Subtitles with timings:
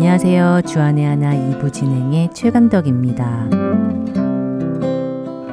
[0.00, 0.62] 안녕하세요.
[0.66, 3.50] 주안의 하나 2부 진행의 최강덕입니다.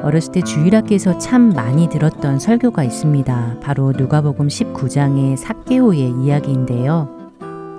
[0.02, 3.58] 어렸을 때 주일학교에서 참 많이 들었던 설교가 있습니다.
[3.60, 7.30] 바로 누가복음 19장의 삭개오의 이야기인데요.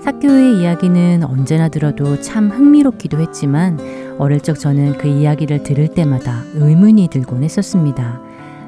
[0.03, 3.79] 삭개오의 이야기는 언제나 들어도 참 흥미롭기도 했지만
[4.19, 8.21] 어릴 적 저는 그 이야기를 들을 때마다 의문이 들곤 했었습니다.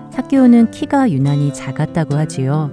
[0.10, 2.72] 삭개오는 키가 유난히 작았다고 하지요.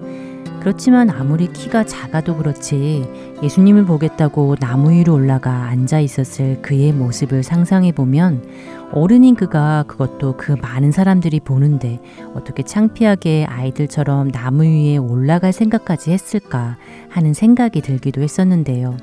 [0.61, 3.09] 그렇지만 아무리 키가 작아도 그렇지
[3.43, 8.45] 예수님을 보겠다고 나무 위로 올라가 앉아 있었을 그의 모습을 상상해 보면
[8.93, 12.01] 어른인 그가 그것도 그 많은 사람들이 보는데
[12.35, 16.77] 어떻게 창피하게 아이들처럼 나무 위에 올라갈 생각까지 했을까
[17.09, 18.97] 하는 생각이 들기도 했었는데요.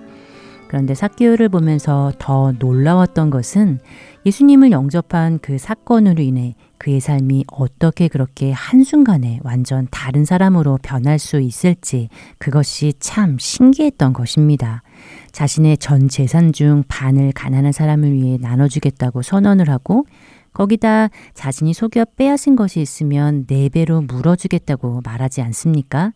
[0.67, 3.79] 그런데 사기오를 보면서 더 놀라웠던 것은
[4.25, 11.41] 예수님을 영접한 그 사건으로 인해 그의 삶이 어떻게 그렇게 한순간에 완전 다른 사람으로 변할 수
[11.41, 14.83] 있을지 그것이 참 신기했던 것입니다.
[15.31, 20.05] 자신의 전 재산 중 반을 가난한 사람을 위해 나눠주겠다고 선언을 하고
[20.53, 26.13] 거기다 자신이 속여 빼앗은 것이 있으면 네 배로 물어주겠다고 말하지 않습니까?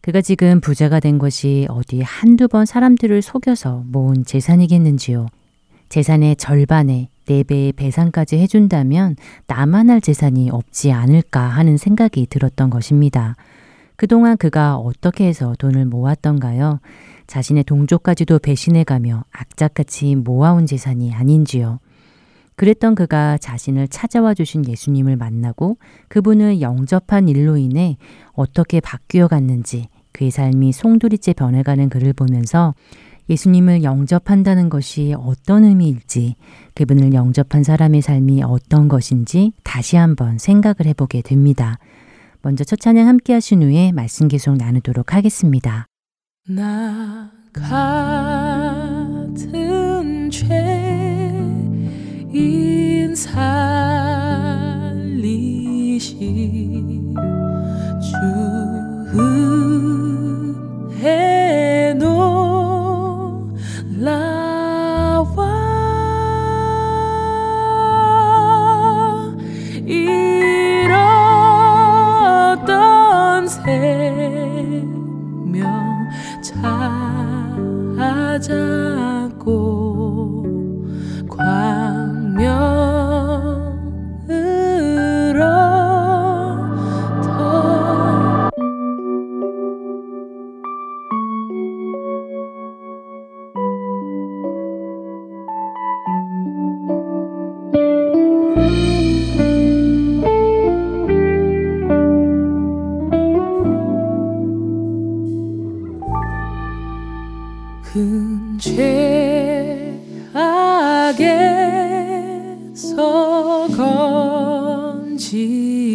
[0.00, 5.26] 그가 지금 부자가 된 것이 어디 한두 번 사람들을 속여서 모은 재산이겠는지요.
[5.90, 13.36] 재산의 절반에 네 배의 배상까지 해준다면 나만 할 재산이 없지 않을까 하는 생각이 들었던 것입니다.
[13.96, 16.80] 그동안 그가 어떻게 해서 돈을 모았던가요?
[17.26, 21.78] 자신의 동족까지도 배신해가며 악착같이 모아온 재산이 아닌지요.
[22.56, 27.96] 그랬던 그가 자신을 찾아와 주신 예수님을 만나고 그분을 영접한 일로 인해
[28.32, 32.74] 어떻게 바뀌어 갔는지 그의 삶이 송두리째 변해가는 그를 보면서
[33.30, 36.34] 예수님을 영접한다는 것이 어떤 의미일지
[36.74, 41.78] 그분을 영접한 사람의 삶이 어떤 것인지 다시 한번 생각을 해보게 됩니다.
[42.42, 45.86] 먼저 첫 찬양 함께 하신 후에 말씀 계속 나누도록 하겠습니다.
[46.48, 49.30] 나 같은
[50.30, 50.74] 죄인
[53.14, 54.50] 살리시
[58.00, 58.16] 주
[60.98, 61.39] 은혜
[78.40, 78.89] 찾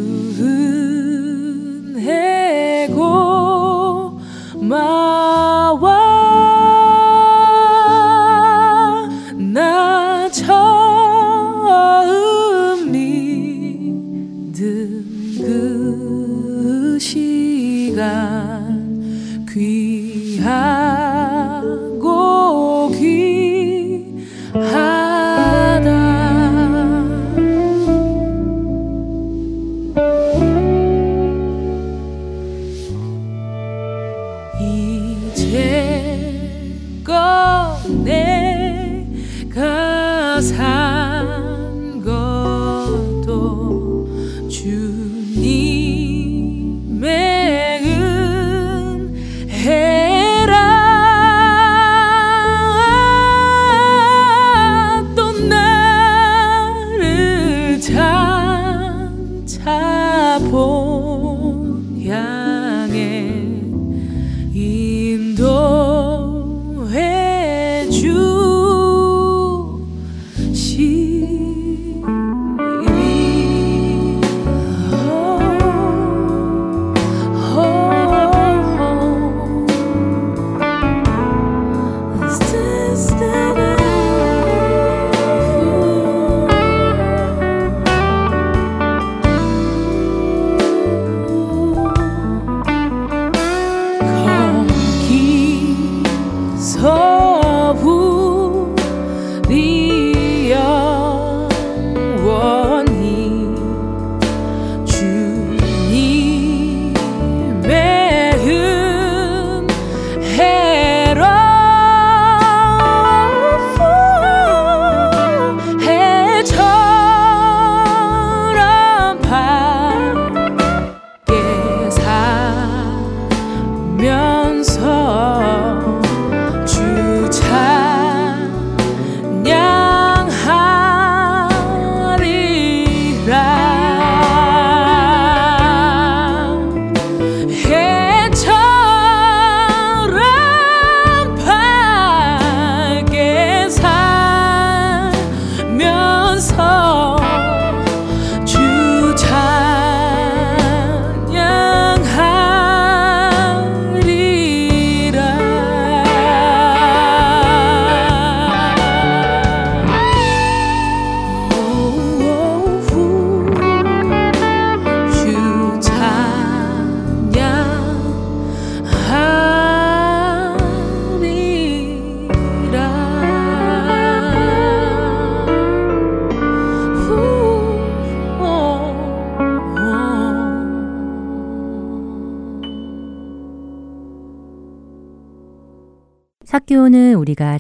[40.40, 40.99] 내가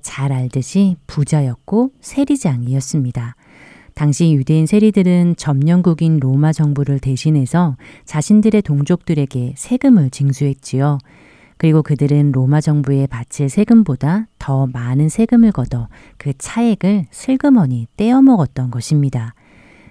[0.01, 3.35] 잘 알듯이 부자였고 세리장이었습니다.
[3.93, 7.75] 당시 유대인 세리들은 점령국인 로마 정부를 대신해서
[8.05, 10.99] 자신들의 동족들에게 세금을 징수했지요.
[11.57, 18.71] 그리고 그들은 로마 정부에 바칠 세금보다 더 많은 세금을 걷어 그 차액을 슬그머니 떼어 먹었던
[18.71, 19.33] 것입니다.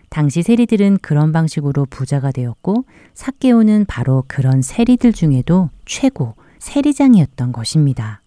[0.08, 8.22] 당시 세리들은 그런 방식으로 부자가 되었고 사케오는 바로 그런 세리들 중에도 최고 세리장이었던 것입니다.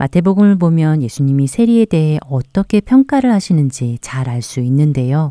[0.00, 5.30] 마태복음을 보면 예수님이 세리에 대해 어떻게 평가를 하시는지 잘 알 수 있는데요.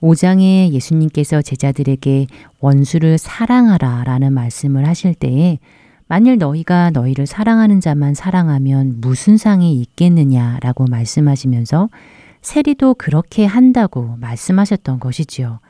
[0.00, 2.26] 5장에 예수님께서 제자들에게
[2.60, 5.58] 원수를 사랑하라 라는 말씀을 하실 때에
[6.08, 11.90] 만일 너희가 너희를 사랑하는 자만 사랑하면 무슨 상이 있겠느냐 라고 말씀하시면서
[12.40, 15.60] 세리도 그렇게 한다고 말씀하셨던 것이지요.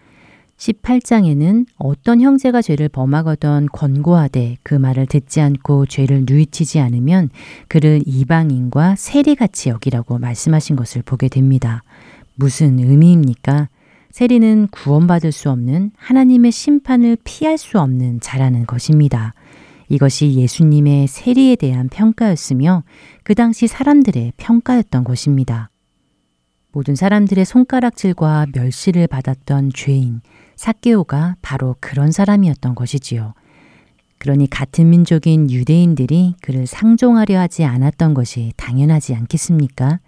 [0.62, 7.30] 18장에는 어떤 형제가 죄를 범하거든 권고하되 그 말을 듣지 않고 죄를 누이치지 않으면
[7.66, 11.82] 그를 이방인과 세리같이 여기라고 말씀하신 것을 보게 됩니다.
[12.36, 13.68] 무슨 의미입니까?
[14.12, 19.34] 세리는 구원받을 수 없는 하나님의 심판을 피할 수 없는 자라는 것입니다.
[19.88, 22.84] 이것이 예수님의 세리에 대한 평가였으며
[23.24, 25.70] 그 당시 사람들의 평가였던 것입니다.
[26.72, 30.22] 모든 사람들의 손가락질과 멸시를 받았던 죄인
[30.62, 33.34] 사케오가 바로 그런 사람이었던 것이지요.
[34.18, 39.98] 그러니 같은 민족인 유대인들이 그를 상종하려 하지 않았던 것이 당연하지 않겠습니까?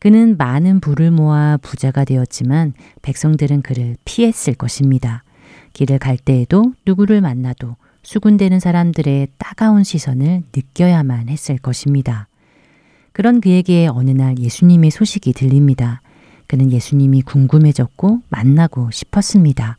[0.00, 2.72] 그는 많은 부를 모아 부자가 되었지만
[3.02, 5.22] 백성들은 그를 피했을 것입니다.
[5.72, 12.26] 길을 갈 때에도 누구를 만나도 수군대는 사람들의 따가운 시선을 느껴야만 했을 것입니다.
[13.12, 16.02] 그런 그에게 어느 날 예수님의 소식이 들립니다.
[16.46, 19.76] 그는 예수님이 궁금해졌고 만나고 싶었습니다.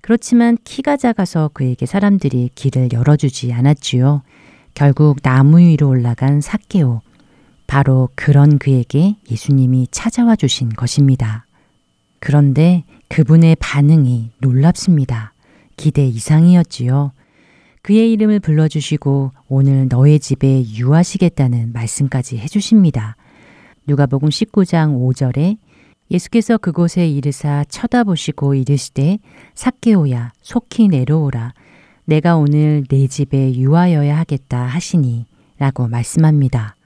[0.00, 4.22] 그렇지만 키가 작아서 그에게 사람들이 길을 열어주지 않았지요.
[4.74, 7.00] 결국 나무 위로 올라간 사케오.
[7.66, 11.46] 바로 그런 그에게 예수님이 찾아와 주신 것입니다.
[12.18, 15.32] 그런데 그분의 반응이 놀랍습니다.
[15.76, 17.12] 기대 이상이었지요.
[17.82, 23.16] 그의 이름을 불러주시고 오늘 너의 집에 유하시겠다는 말씀까지 해주십니다.
[23.86, 25.58] 누가복음 19장 5절에
[26.14, 29.18] 예수께서 그곳에 이르사 쳐다보시고 이르시되
[29.54, 31.54] 삭개오야 속히 내려오라
[32.04, 35.26] 내가 오늘 내 집에 유하여야 하겠다 하시니
[35.58, 36.76] 라고 말씀합니다.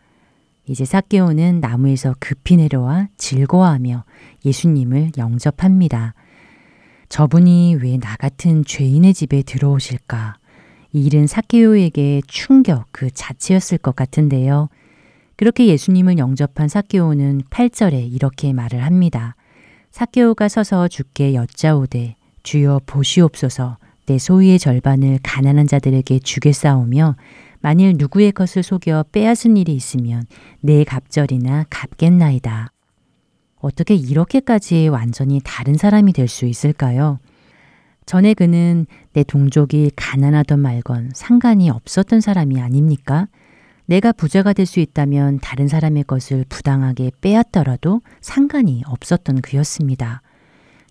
[0.66, 4.04] 이제 삭개오는 나무에서 급히 내려와 즐거워하며
[4.46, 6.14] 예수님을 영접합니다.
[7.10, 10.36] 저분이 왜 나 같은 죄인의 집에 들어오실까?
[10.92, 14.68] 이 일은 사케오에게 충격 그 자체였을 것 같은데요.
[15.38, 19.36] 그렇게 예수님을 영접한 사케오는 8절에 이렇게 말을 합니다.
[19.92, 27.14] 사케오가 서서 주께 여짜오되 주여 보시옵소서 내 소유의 절반을 가난한 자들에게 주겠사오며
[27.60, 30.24] 만일 누구의 것을 속여 빼앗은 일이 있으면
[30.58, 32.72] 내 갑절이나 갚겠나이다.
[33.60, 37.20] 어떻게 이렇게까지 완전히 다른 사람이 될 수 있을까요?
[38.06, 43.28] 전에 그는 내 동족이 가난하던 말건 상관이 없었던 사람이 아닙니까?
[43.88, 50.20] 내가 부자가 될 수 있다면 다른 사람의 것을 부당하게 빼앗더라도 상관이 없었던 그였습니다.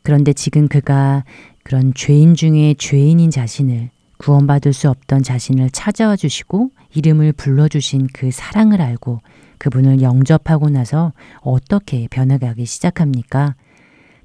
[0.01, 1.23] 그런데 지금 그가
[1.63, 8.81] 그런 죄인 중에 죄인인 자신을 구원받을 수 없던 자신을 찾아와 주시고 이름을 불러주신 그 사랑을
[8.81, 9.19] 알고
[9.59, 13.53] 그분을 영접하고 나서 어떻게 변해가기 시작합니까?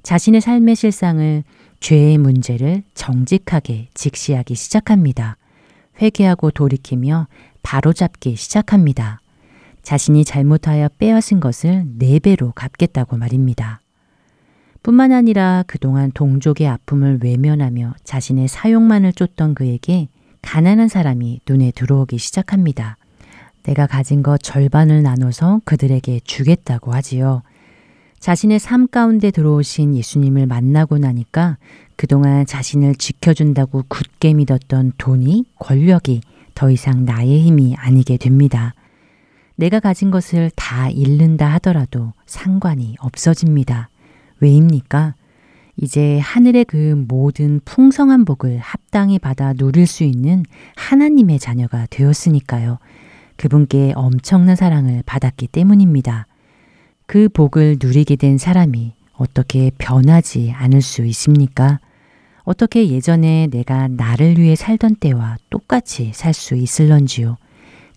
[0.01, 1.43] 자신의 삶의 실상을
[1.79, 5.37] 죄의 문제를 정직하게 직시하기 시작합니다.
[6.01, 7.27] 회개하고 돌이키며
[7.63, 9.19] 바로잡기 시작합니다.
[9.81, 13.81] 자신이 잘못하여 빼앗은 것을 네 배로 갚겠다고 말입니다.
[14.83, 20.09] 뿐만 아니라 그동안 동족의 아픔을 외면하며 자신의 사용만을 쫓던 그에게
[20.41, 22.97] 가난한 사람이 눈에 들어오기 시작합니다.
[23.63, 27.43] 내가 가진 것 절반을 나눠서 그들에게 주겠다고 하지요.
[28.19, 31.57] 자신의 삶 가운데 들어오신 예수님을 만나고 나니까
[31.95, 36.21] 그동안 자신을 지켜준다고 굳게 믿었던 돈이, 권력이
[36.55, 38.73] 더 이상 나의 힘이 아니게 됩니다.
[39.55, 43.89] 내가 가진 것을 다 잃는다 하더라도 상관이 없어집니다.
[44.39, 45.15] 왜입니까?
[45.77, 50.43] 이제 하늘의 그 모든 풍성한 복을 합당히 받아 누릴 수 있는
[50.75, 52.77] 하나님의 자녀가 되었으니까요.
[53.37, 56.27] 그분께 엄청난 사랑을 받았기 때문입니다.
[57.07, 61.79] 그 복을 누리게 된 사람이 어떻게 변하지 않을 수 있습니까?
[62.43, 67.37] 어떻게 예전에 내가 나를 위해 살던 때와 똑같이 살 수 있을런지요?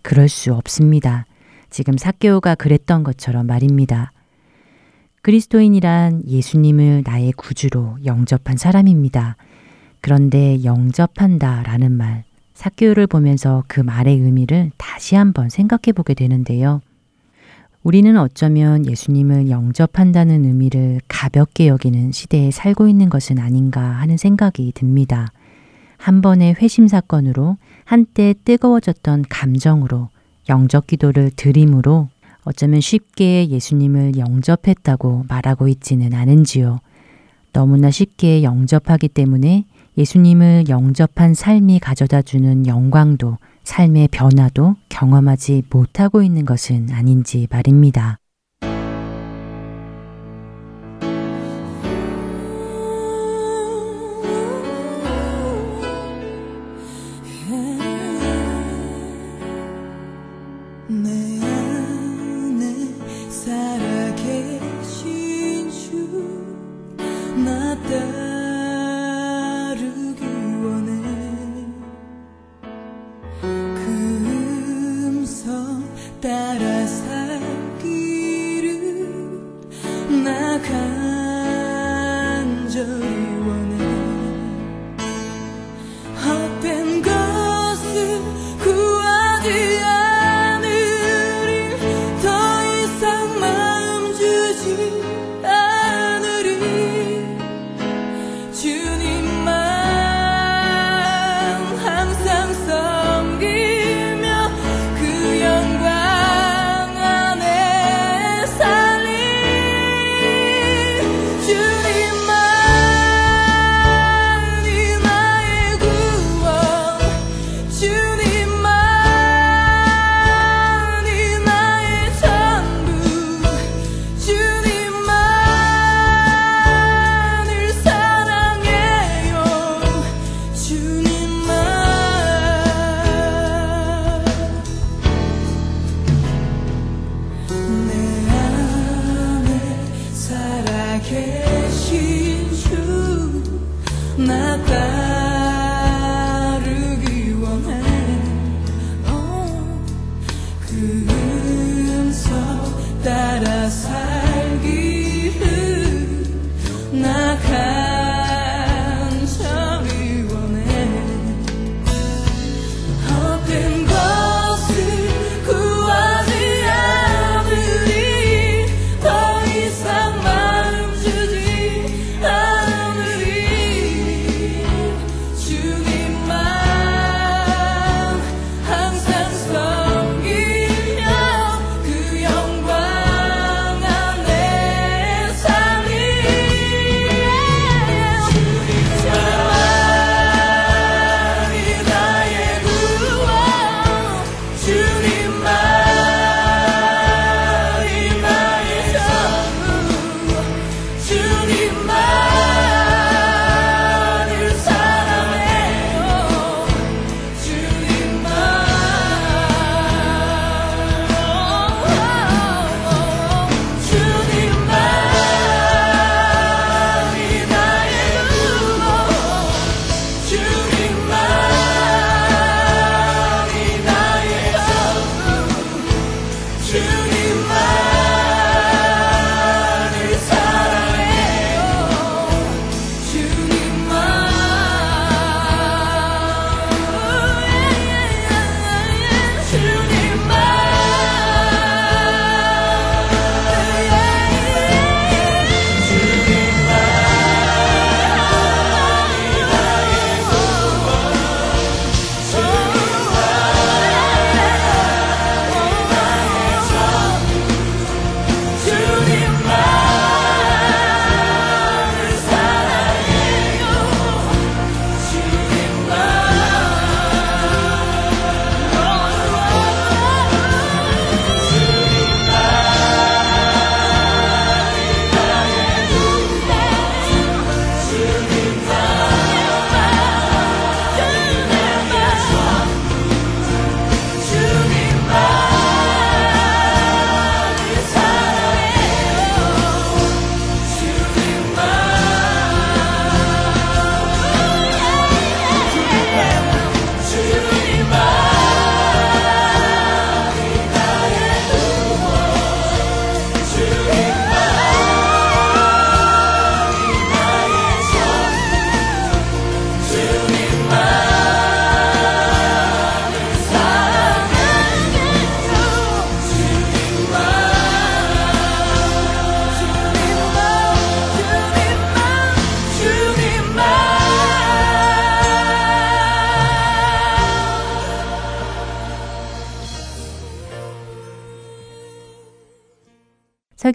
[0.03, 1.27] 그럴 수 없습니다.
[1.69, 4.13] 지금 사케오가 그랬던 것처럼 말입니다.
[5.23, 9.37] 그리스도인이란 예수님을 나의 구주로 영접한 사람입니다.
[10.01, 12.23] 그런데 영접한다 라는 말,
[12.55, 16.81] 사케오를 보면서 그 말의 의미를 다시 한번 생각해 보게 되는데요.
[17.87, 25.31] 우리는 어쩌면 예수님을 영접한다는 의미를 가볍게 여기는 시대에 살고 있는 것은 아닌가 하는 생각이 듭니다.
[25.97, 30.09] 한 번의 회심 사건으로 한때 뜨거워졌던 감정으로
[30.49, 32.09] 영접 기도를 드림으로
[32.43, 36.81] 어쩌면 쉽게 예수님을 영접했다고 말하고 있지는 않은지요.
[37.53, 39.65] 너무나 쉽게 영접하기 때문에
[39.97, 48.19] 예수님을 영접한 삶이 가져다 주는 영광도 삶의 변화도 경험하지 못하고 있는 것은 아닌지 말입니다.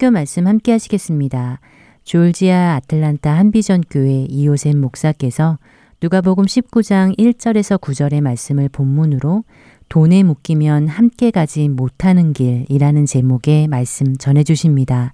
[0.02, 1.60] 설교 말씀 함께 하시겠습니다.
[2.06, 5.60] 졸지아 아틀란타 한비전 교회 이호셉 목사께서
[6.02, 9.44] 누가복음 19장 1절에서 9절의 말씀을 본문으로
[9.90, 15.14] 돈에 묶이면 함께 가지 못하는 길이라는 제목의 말씀 전해 주십니다.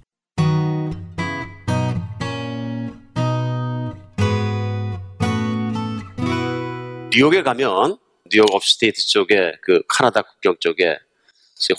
[7.12, 7.98] 뉴욕에 가면
[8.30, 10.96] 뉴욕 업스테이트 쪽에 그 카나다 국경 쪽에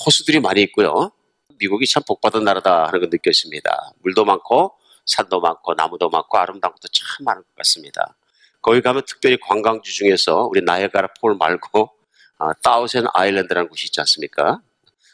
[0.06, 1.12] 호수들이 많이 있고요.
[1.60, 3.94] 미국이 참 복받은 나라다 하는 걸 느꼈습니다.
[4.02, 8.16] 물도 많고 산도 많고 나무도 많고 아름다운 것도 참 많은 것 같습니다.
[8.62, 11.92] 거기 가면 특별히 관광지 중에서 우리 나이아가라 폴 말고
[12.40, 14.62] 아, 타우센 아일랜드라는 곳이 있지 않습니까?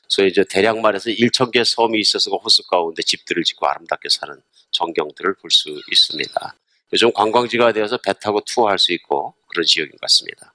[0.03, 4.39] 그래서 이제 대략 말해서 1천 개 섬이 있어서 그 호수 가운데 집들을 짓고 아름답게 사는
[4.71, 6.55] 전경들을 볼 수 있습니다.
[6.93, 10.53] 요즘 관광지가 되어서 배 타고 투어할 수 있고 그런 지역인 것 같습니다.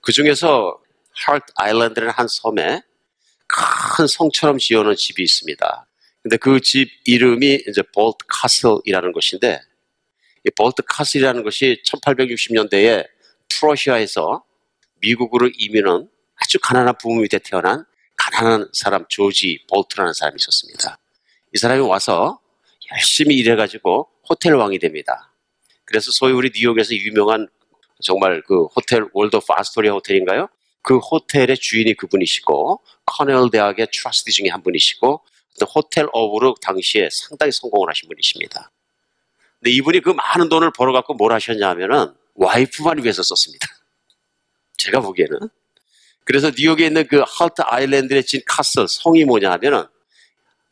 [0.00, 0.78] 그 중에서
[1.12, 2.82] Heart Island라는 한 섬에
[3.48, 5.86] 큰 성처럼 지어놓은 집이 있습니다.
[6.22, 9.60] 근데 그 집 이름이 이제 Boldt Castle이라는 곳인데
[10.46, 13.06] 이 Boldt Castle이라는 것이 1860년대에
[13.48, 14.44] 프러시아에서
[15.00, 17.84] 미국으로 이민한 아주 가난한 부모 밑에 태어난
[18.16, 20.98] 가난한 사람 조지 볼트라는 사람이 있었습니다.
[21.54, 22.40] 이 사람이 와서
[22.92, 25.32] 열심히 일해가지고 호텔 왕이 됩니다.
[25.84, 27.48] 그래서 소위 우리 뉴욕에서 유명한
[28.02, 30.48] 정말 그 호텔 Waldorf Astoria 호텔인가요?
[30.88, 35.22] 그 호텔의 주인이 그분이시고 Cornell 대학의 trustee 중에 한 분이시고
[35.74, 38.70] 호텔업으로 당시에 상당히 성공을 하신 분이십니다.
[39.58, 43.66] 근데 이분이 그 많은 돈을 벌어갖고 뭘 하셨냐면은 와이프만 위해서 썼습니다.
[44.78, 45.50] 제가 보기에는.
[46.24, 49.84] 그래서 뉴욕에 있는 그 Heart Island에 진 castle 성이 뭐냐 하면은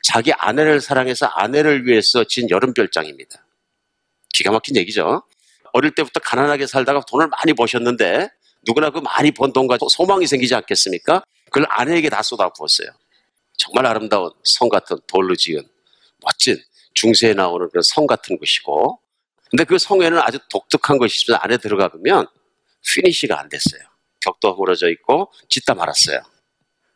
[0.02, 3.44] 자기 아내를 사랑해서 아내를 위해서 진 여름별장입니다.
[4.32, 5.24] 기가 막힌 얘기죠.
[5.74, 8.30] 어릴 때부터 가난하게 살다가 돈을 많이 버셨는데
[8.66, 11.22] 누구나 그 많이 번 돈과 소망이 생기지 않겠습니까?
[11.46, 12.88] 그걸 아내에게 다 쏟아부었어요.
[13.56, 15.62] 정말 아름다운 성 같은 돌로 지은
[16.22, 16.62] 멋진
[16.94, 19.00] 중세에 나오는 그런 성 같은 곳이고
[19.50, 22.26] 근데 그 성에는 아주 독특한 것이 있어서 안에 들어가 보면
[22.86, 23.80] 피니시가 안 됐어요.
[24.20, 26.20] 벽도 허물어져 있고 짓다 말았어요.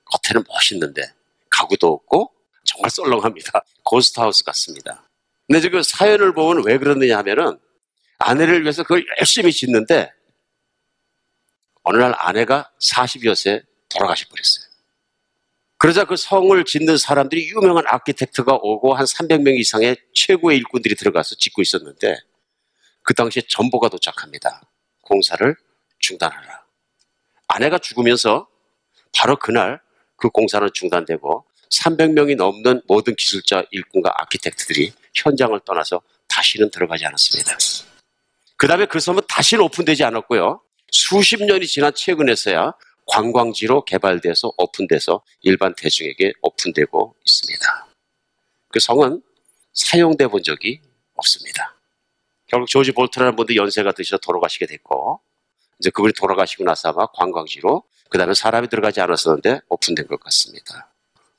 [0.05, 1.03] 겉에는 멋있는데
[1.49, 2.33] 가구도 없고
[2.65, 3.65] 정말 썰렁합니다.
[3.85, 5.09] 고스트하우스 같습니다.
[5.47, 7.59] 근데 지금 사연을 보면 왜 그러느냐 하면은
[8.19, 10.13] 아내를 위해서 그걸 열심히 짓는데
[11.91, 14.65] 어느 날 아내가 40여 세 돌아가시 버렸어요.
[15.77, 21.63] 그러자 그 성을 짓는 사람들이 유명한 아키텍트가 오고 한 300명 이상의 최고의 일꾼들이 들어가서 짓고
[21.63, 22.17] 있었는데
[23.03, 24.63] 그 당시에 전보가 도착합니다.
[25.01, 25.57] 공사를
[25.99, 26.65] 중단하라.
[27.49, 28.47] 아내가 죽으면서
[29.13, 29.81] 바로 그날
[30.15, 37.57] 그 공사는 중단되고 300명이 넘는 모든 기술자 일꾼과 아키텍트들이 현장을 떠나서 다시는 들어가지 않았습니다.
[38.57, 40.61] 그 다음에 그 섬은 다시는 오픈되지 않았고요.
[40.91, 42.75] 수십 년이 지난 최근에서야
[43.07, 47.87] 관광지로 개발돼서 오픈돼서 일반 대중에게 오픈되고 있습니다.
[48.69, 49.23] 그 성은
[49.73, 50.81] 사용돼 본 적이
[51.15, 51.75] 없습니다.
[52.47, 55.21] 결국 조지 볼트라는 분도 연세가 드셔 돌아가시게 됐고
[55.79, 60.93] 이제 그분이 돌아가시고 나서 아마 관광지로 그 다음에 사람이 들어가지 않았었는데 오픈된 것 같습니다.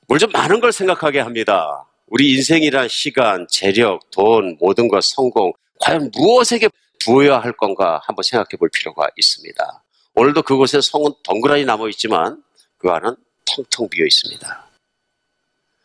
[0.08, 1.86] 뭘좀 많은 걸 생각하게 합니다.
[2.06, 6.68] 우리 인생이란 시간, 재력, 돈, 모든 것, 성공, 과연 무엇에게
[7.04, 9.84] 부어야 할 건가 한번 생각해 볼 필요가 있습니다.
[10.14, 12.42] 오늘도 그곳에 성은 덩그라니 남아 있지만
[12.78, 14.68] 그 안은 텅텅 비어 있습니다.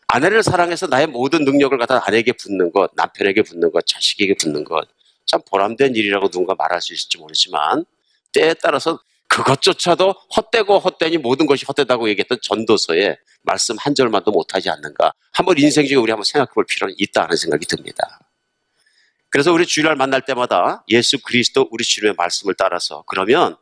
[0.09, 4.87] 아내를 사랑해서 나의 모든 능력을 갖다 아내에게 붙는 것, 남편에게 붙는 것, 자식에게 붙는 것,
[5.25, 7.85] 참 보람된 일이라고 누군가 말할 수 있을지 모르지만
[8.33, 15.11] 때에 따라서 그것조차도 헛되고 헛되니 모든 것이 헛되다고 얘기했던 전도서에 말씀 한 절만도 못하지 않는가.
[15.33, 18.19] 한번 인생 중에 우리 한번 생각해 볼 필요는 있다 하는 생각이 듭니다.
[19.29, 23.57] 그래서 우리 주일날 만날 때마다 예수 그리스도 우리 주님의 말씀을 따라서 그러면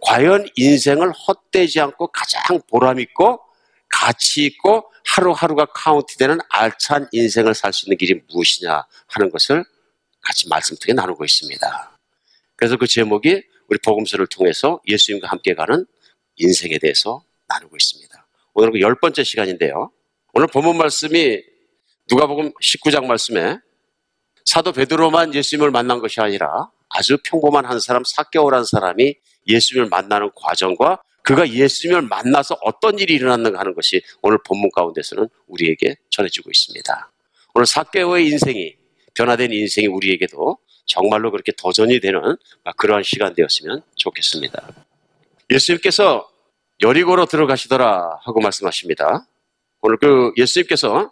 [0.00, 3.40] 과연 인생을 헛되지 않고 가장 보람있고
[3.88, 9.64] 가치 있고 하루하루가 카운트되는 알찬 인생을 살 수 있는 길이 무엇이냐 하는 것을
[10.20, 11.98] 같이 말씀 통해 나누고 있습니다.
[12.56, 15.86] 그래서 그 제목이 우리 복음서를 통해서 예수님과 함께 가는
[16.36, 18.26] 인생에 대해서 나누고 있습니다.
[18.54, 19.90] 오늘 그열 번째 시간인데요.
[20.34, 21.42] 오늘 본문 말씀이
[22.10, 23.58] 누가복음 19장 말씀에
[24.48, 29.14] 사도 베드로만 예수님을 만난 것이 아니라 아주 평범한 한 사람 사개월한 사람이
[29.46, 35.96] 예수님을 만나는 과정과 그가 예수님을 만나서 어떤 일이 일어났는가 하는 것이 오늘 본문 가운데서는 우리에게
[36.08, 37.12] 전해지고 있습니다.
[37.52, 38.74] 오늘 사개월의 인생이
[39.12, 40.56] 변화된 인생이 우리에게도
[40.86, 42.38] 정말로 그렇게 도전이 되는
[42.78, 44.66] 그러한 시간 되었으면 좋겠습니다.
[45.50, 46.26] 예수님께서
[46.80, 49.26] 여리고로 들어가시더라 하고 말씀하십니다.
[49.82, 51.10] 오늘 그 예수님께서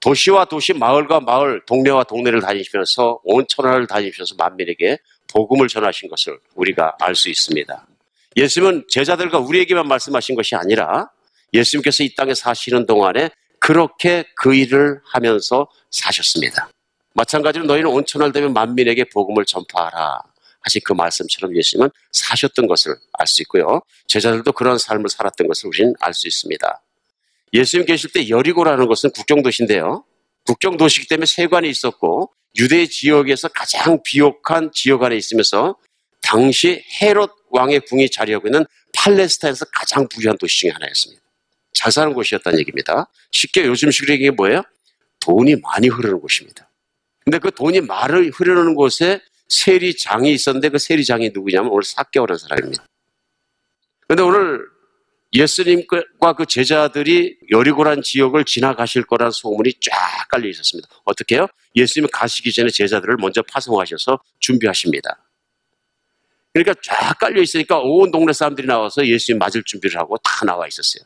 [0.00, 4.98] 도시와 도시, 마을과 마을, 동네와 동네를 다니시면서 온 천하를 다니시면서 만민에게
[5.32, 7.86] 복음을 전하신 것을 우리가 알 수 있습니다.
[8.36, 11.10] 예수님은 제자들과 우리에게만 말씀하신 것이 아니라
[11.52, 16.70] 예수님께서 이 땅에 사시는 동안에 그렇게 그 일을 하면서 사셨습니다.
[17.14, 20.20] 마찬가지로 너희는 온천할 되면 만민에게 복음을 전파하라
[20.60, 23.80] 하신 그 말씀처럼 예수님은 사셨던 것을 알 수 있고요.
[24.06, 26.80] 제자들도 그런 삶을 살았던 것을 우리는 알 수 있습니다.
[27.52, 30.04] 예수님 계실 때 여리고라는 것은 국경도시인데요.
[30.46, 35.76] 국경도시이기 때문에 세관이 있었고 유대 지역에서 가장 비옥한 지역 안에 있으면서
[36.22, 41.22] 당시 헤롯 왕의 궁이 자리하고 있는 팔레스타인에서 가장 부유한 도시 중에 하나였습니다.
[41.72, 43.08] 잘 사는 곳이었다는 얘기입니다.
[43.30, 44.62] 쉽게 요즘식으로 얘기해 뭐예요?
[45.20, 46.68] 돈이 많이 흐르는 곳입니다.
[47.24, 52.84] 근데 그 돈이 말을 흐르는 곳에 세리장이 있었는데 그 세리장이 누구냐면 오늘 사개월한 사람입니다.
[54.06, 54.66] 근데 오늘
[55.32, 60.88] 예수님과 그 제자들이 여리고란 지역을 지나가실 거란 소문이 쫙 깔려 있었습니다.
[61.04, 61.46] 어떻게 해요?
[61.76, 65.22] 예수님이 가시기 전에 제자들을 먼저 파송하셔서 준비하십니다.
[66.54, 71.04] 그러니까 쫙 깔려 있으니까 온 동네 사람들이 나와서 예수님 맞을 준비를 하고 다 나와 있었어요.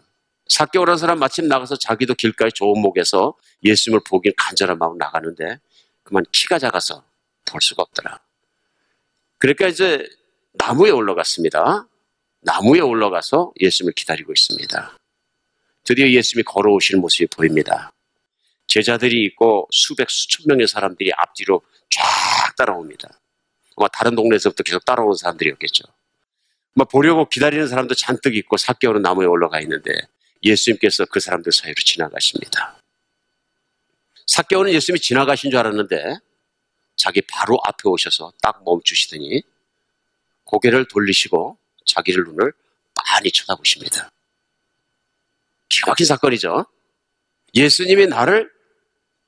[0.48, 5.58] 사개월한 사람 마침 나가서 자기도 길가에 좋은 목에서 예수님을 보길 간절한 마음 나가는데
[6.04, 7.04] 그만 키가 작아서
[7.44, 8.20] 볼 수가 없더라.
[9.38, 10.08] 그러니까 이제
[10.54, 11.86] 나무에 올라갔습니다.
[12.42, 14.96] 나무에 올라가서 예수님을 기다리고 있습니다.
[15.84, 17.92] 드디어 예수님이 걸어오시는 모습이 보입니다.
[18.66, 23.20] 제자들이 있고 수백 수천 명의 사람들이 앞뒤로 쫙 따라옵니다.
[23.76, 25.84] 아마 다른 동네에서부터 계속 따라오는 사람들이었겠죠.
[26.74, 29.92] 막 보려고 기다리는 사람도 잔뜩 있고 사개월은 나무에 올라가 있는데
[30.42, 32.80] 예수님께서 그 사람들 사이로 지나가십니다.
[34.26, 36.16] 사개월은 예수님이 지나가신 줄 알았는데
[36.96, 39.42] 자기 바로 앞에 오셔서 딱 멈추시더니
[40.44, 42.52] 고개를 돌리시고 자기를 눈을
[42.94, 44.10] 많이 쳐다보십니다.
[45.68, 46.66] 기가 막힌 사건이죠.
[47.54, 48.50] 예수님이 나를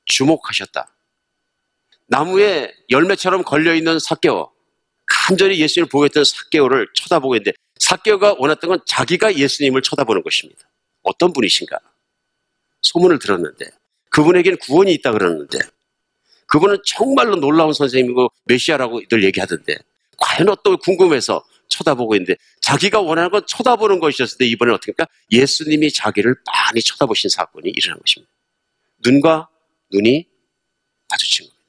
[0.07, 0.89] 주목하셨다.
[2.07, 4.51] 나무에 열매처럼 걸려있는 사개오,
[5.07, 10.69] 간절히 예수님을 보고 있던 사개오를 쳐다보고 있는데 사개오가 원했던 건 자기가 예수님을 쳐다보는 것입니다.
[11.03, 11.79] 어떤 분이신가?
[12.83, 13.67] 소문을 들었는데
[14.11, 15.59] 그분에게는 구원이 있다 그러는데
[16.47, 19.77] 그분은 정말로 놀라운 선생님이고 메시아라고 늘 얘기하던데
[20.19, 25.11] 과연 어떤 궁금해서 쳐다보고 있는데 자기가 원하는 건 쳐다보는 것이었을 때 이번에 어떻게 할까?
[25.31, 28.33] 예수님이 자기를 많이 쳐다보신 사건이 일어난 것입니다.
[29.05, 29.49] 눈과
[29.93, 30.27] 눈이
[31.11, 31.65] 마주친 겁니다.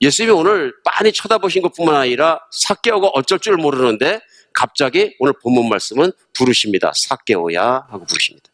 [0.00, 4.20] 예수님이 오늘 빤히 쳐다보신 것뿐만 아니라 사개오가 어쩔 줄 모르는데
[4.52, 6.92] 갑자기 오늘 본문 말씀은 부르십니다.
[6.94, 8.50] 사개오야 하고 부르십니다.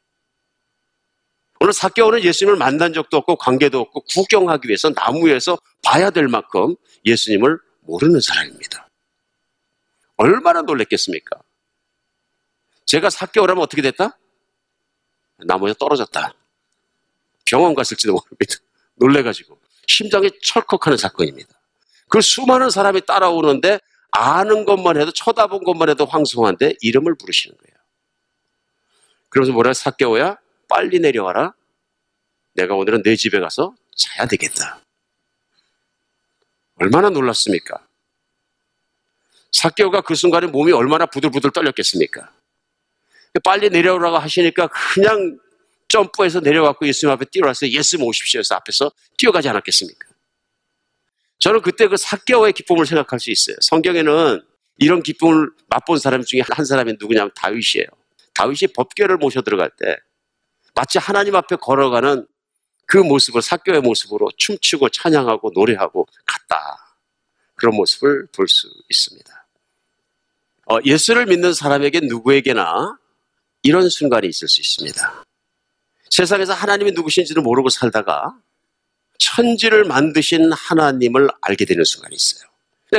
[1.61, 7.59] 오늘 사개오는 예수님을 만난 적도 없고 관계도 없고 구경하기 위해서 나무에서 봐야 될 만큼 예수님을
[7.81, 8.88] 모르는 사람입니다.
[10.19, 11.41] 얼마나 놀랬겠습니까?
[12.85, 14.19] 제가 사개오라면 어떻게 됐다?
[15.39, 16.35] 나무에 떨어졌다.
[17.45, 18.55] 병원 갔을지도 모릅니다.
[18.97, 19.59] 놀래가지고.
[19.87, 21.49] 심장이 철컥하는 사건입니다.
[22.09, 23.79] 그 수많은 사람이 따라오는데
[24.11, 27.77] 아는 것만 해도 쳐다본 것만 해도 황송한데 이름을 부르시는 거예요.
[29.29, 31.55] 그러면서 뭐라 사개오야 빨리 내려와라.
[32.55, 34.81] 내가 오늘은 내 집에 가서 자야 되겠다.
[36.77, 37.88] 얼마나 놀랐습니까?
[39.53, 42.33] 사개오가 그 순간에 몸이 얼마나 부들부들 떨렸겠습니까?
[43.45, 45.39] 빨리 내려오라고 하시니까 그냥
[45.89, 47.71] 점프해서 내려갖고 예수님 앞에 뛰어왔어요.
[47.71, 50.09] 예수님 오십시오 해서 앞에서 뛰어가지 않았겠습니까?
[51.39, 53.57] 저는 그때 그 사개오의 기쁨을 생각할 수 있어요.
[53.61, 54.43] 성경에는
[54.79, 57.87] 이런 기쁨을 맛본 사람 중에 한 사람이 누구냐면 다윗이에요.
[58.35, 59.97] 다윗이 법궤를 모셔 들어갈 때
[60.75, 62.27] 마치 하나님 앞에 걸어가는
[62.87, 66.97] 그 모습을 사교의 모습으로 춤추고 찬양하고 노래하고 갔다.
[67.55, 69.38] 그런 모습을 볼 수 있습니다.
[70.71, 72.99] 어, 예수를 믿는 사람에게 누구에게나
[73.63, 75.25] 이런 순간이 있을 수 있습니다.
[76.11, 78.35] 세상에서 하나님이 누구신지를 모르고 살다가
[79.19, 82.49] 천지를 만드신 하나님을 알게 되는 순간이 있어요.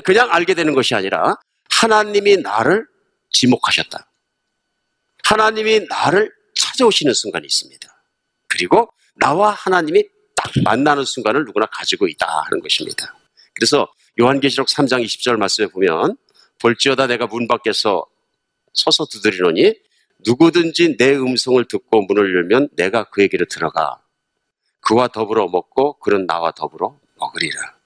[0.04, 1.36] 그냥 알게 되는 것이 아니라
[1.70, 2.86] 하나님이 나를
[3.32, 4.10] 지목하셨다.
[5.24, 8.04] 하나님이 나를 찾아오시는 순간이 있습니다.
[8.48, 10.04] 그리고 나와 하나님이
[10.36, 13.16] 딱 만나는 순간을 누구나 가지고 있다 하는 것입니다.
[13.54, 13.88] 그래서
[14.20, 16.18] 요한계시록 3장 20절 말씀에 보면
[16.62, 18.06] 볼지어다 내가 문 밖에서
[18.74, 19.76] 서서 두드리노니
[20.26, 24.02] 누구든지 내 음성을 듣고 문을 열면 내가 그에게로 들어가
[24.82, 27.78] 그와 더불어 먹고 그는 나와 더불어 먹으리라.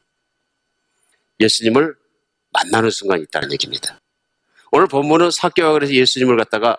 [1.39, 1.95] 예수님을
[2.51, 3.99] 만나는 순간이 있다는 얘기입니다.
[4.71, 6.77] 오늘 본문은 사개와 그래서 예수님을 갖다가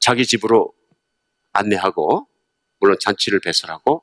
[0.00, 0.72] 자기 집으로
[1.52, 2.26] 안내하고
[2.80, 4.02] 물론 잔치를 배설하고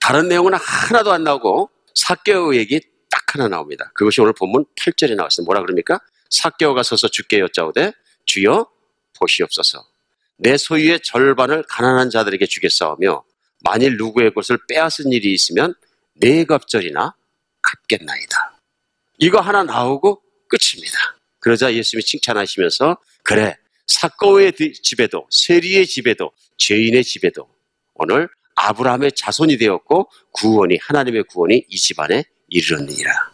[0.00, 3.90] 다른 내용은 하나도 안 나오고 사개의 얘기 딱 하나 나옵니다.
[3.94, 5.46] 그것이 오늘 본문 8절에 나왔습니다.
[5.46, 6.00] 뭐라 그럽니까?
[6.30, 7.92] 사개오가 서서 주께 여짜오되
[8.24, 8.68] 주여
[9.18, 9.86] 보시옵소서.
[10.38, 13.24] 내 소유의 절반을 가난한 자들에게 주겠사오며
[13.60, 15.74] 만일 누구의 것을 빼앗은 일이 있으면
[16.14, 17.14] 네 갑절이나
[17.62, 18.60] 갚겠나이다.
[19.18, 21.16] 이거 하나 나오고 끝입니다.
[21.40, 27.48] 그러자 예수님이 칭찬하시면서 그래 사거의 집에도 세리의 집에도 죄인의 집에도
[27.94, 33.32] 오늘 아브라함의 자손이 되었고 구원이 하나님의 구원이 이 집안에 이르렀느니라.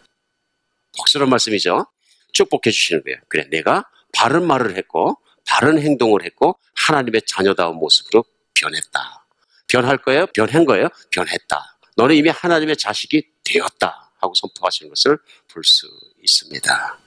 [0.97, 1.85] 복스러운 말씀이죠.
[2.33, 3.17] 축복해 주시는 거예요.
[3.29, 5.17] 그래 내가 바른 말을 했고
[5.47, 9.25] 바른 행동을 했고 하나님의 자녀다운 모습으로 변했다.
[9.67, 10.27] 변할 거예요?
[10.27, 10.89] 변한 거예요?
[11.11, 11.77] 변했다.
[11.97, 14.11] 너는 이미 하나님의 자식이 되었다.
[14.19, 15.17] 하고 선포하시는 것을
[15.49, 15.87] 볼 수
[16.23, 16.99] 있습니다.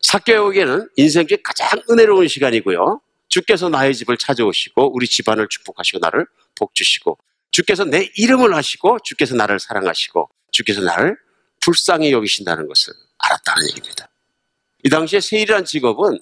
[0.00, 3.00] 사개오에게는 인생 중 가장 은혜로운 시간이고요.
[3.28, 7.18] 주께서 나의 집을 찾아오시고 우리 집안을 축복하시고 나를 복주시고
[7.50, 11.16] 주께서 내 이름을 하시고 주께서 나를 사랑하시고 주께서 나를
[11.60, 14.08] 불쌍히 여기신다는 것을 알았다는 얘기입니다.
[14.82, 16.18] 이 당시에 세일이라는 직업은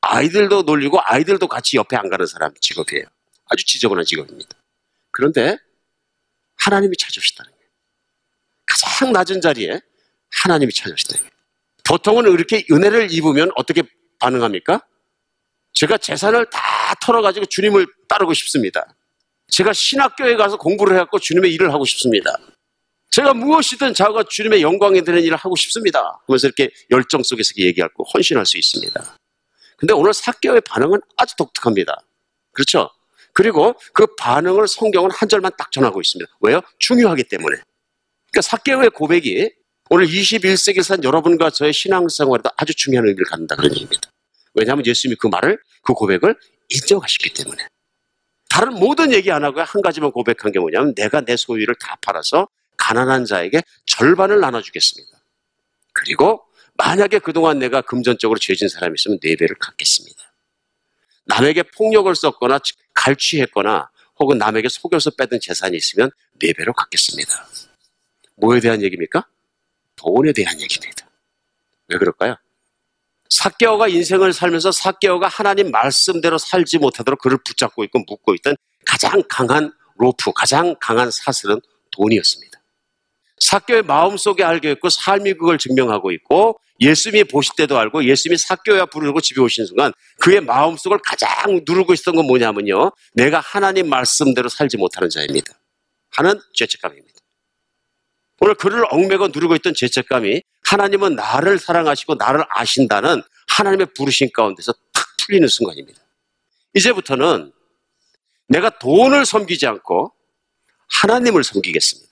[0.00, 3.04] 아이들도 놀리고 아이들도 같이 옆에 안 가는 사람 직업이에요.
[3.46, 4.56] 아주 지저분한 직업입니다.
[5.10, 5.56] 그런데
[6.56, 7.70] 하나님이 찾으셨다는 거예요.
[8.66, 9.80] 가장 낮은 자리에
[10.30, 11.34] 하나님이 찾으셨다는 거예요.
[11.84, 13.82] 보통은 이렇게 은혜를 입으면 어떻게
[14.18, 14.80] 반응합니까?
[15.72, 16.60] 제가 재산을 다
[17.02, 18.94] 털어가지고 주님을 따르고 싶습니다.
[19.48, 22.36] 제가 신학교에 가서 공부를 해갖고 주님의 일을 하고 싶습니다.
[23.14, 26.18] 제가 무엇이든 자가 주님의 영광에 되는 일을 하고 싶습니다.
[26.26, 29.16] 그러면서 이렇게 열정 속에서 얘기하고 헌신할 수 있습니다.
[29.76, 31.96] 근데 오늘 사교의 반응은 아주 독특합니다.
[32.50, 32.90] 그렇죠?
[33.32, 36.28] 그리고 그 반응을 성경은 한 절만 딱 전하고 있습니다.
[36.40, 36.60] 왜요?
[36.80, 37.58] 중요하기 때문에.
[38.32, 39.48] 그러니까 사개의 고백이
[39.90, 44.10] 오늘 21세기에 산 여러분과 저의 신앙생활에도 아주 중요한 의미를 갖는다 그런 얘기입니다.
[44.54, 46.34] 왜냐하면 예수님이 그 말을, 그 고백을
[46.68, 47.64] 인정하셨기 때문에.
[48.48, 52.48] 다른 모든 얘기 안 하고 한 가지만 고백한 게 뭐냐면 내가 내 소유를 다 팔아서
[52.76, 55.18] 가난한 자에게 절반을 나눠주겠습니다.
[55.92, 60.22] 그리고 만약에 그동안 내가 금전적으로 죄진 사람이 있으면 네 배를 갚겠습니다.
[61.26, 62.58] 남에게 폭력을 썼거나
[62.94, 66.10] 갈취했거나 혹은 남에게 속여서 뺏은 재산이 있으면
[66.40, 67.46] 네 배로 갚겠습니다.
[68.36, 69.26] 뭐에 대한 얘기입니까?
[69.96, 71.08] 돈에 대한 얘기입니다.
[71.88, 72.36] 왜 그럴까요?
[73.30, 79.72] 사개오가 인생을 살면서 사개오가 하나님 말씀대로 살지 못하도록 그를 붙잡고 있고 묶고 있던 가장 강한
[79.96, 81.60] 로프, 가장 강한 사슬은
[81.90, 82.53] 돈이었습니다.
[83.44, 89.20] 사개오의 마음속에 알게 있고 삶이 그걸 증명하고 있고 예수님이 보실 때도 알고 예수님이 사교야 부르고
[89.20, 91.28] 집에 오신 순간 그의 마음속을 가장
[91.66, 92.92] 누르고 있었던 건 뭐냐면요.
[93.12, 95.52] 내가 하나님 말씀대로 살지 못하는 자입니다.
[96.10, 97.14] 하는 죄책감입니다.
[98.40, 105.06] 오늘 그를 얽매고 누르고 있던 죄책감이 하나님은 나를 사랑하시고 나를 아신다는 하나님의 부르신 가운데서 탁
[105.18, 106.00] 풀리는 순간입니다.
[106.74, 107.52] 이제부터는
[108.48, 110.12] 내가 돈을 섬기지 않고
[110.88, 112.03] 하나님을 섬기겠습니다.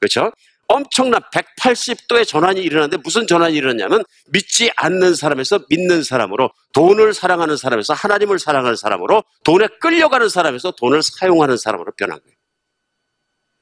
[0.00, 0.32] 그렇죠?
[0.68, 7.94] 엄청난 180도의 전환이 일어났는데 무슨 전환이 일어났냐면 믿지 않는 사람에서 믿는 사람으로 돈을 사랑하는 사람에서
[7.94, 12.34] 하나님을 사랑하는 사람으로 돈에 끌려가는 사람에서 돈을 사용하는 사람으로 변한 거예요.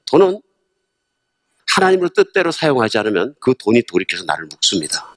[0.07, 0.41] 돈은
[1.69, 5.15] 하나님을 뜻대로 사용하지 않으면 그 돈이 돌이켜서 나를 묶습니다.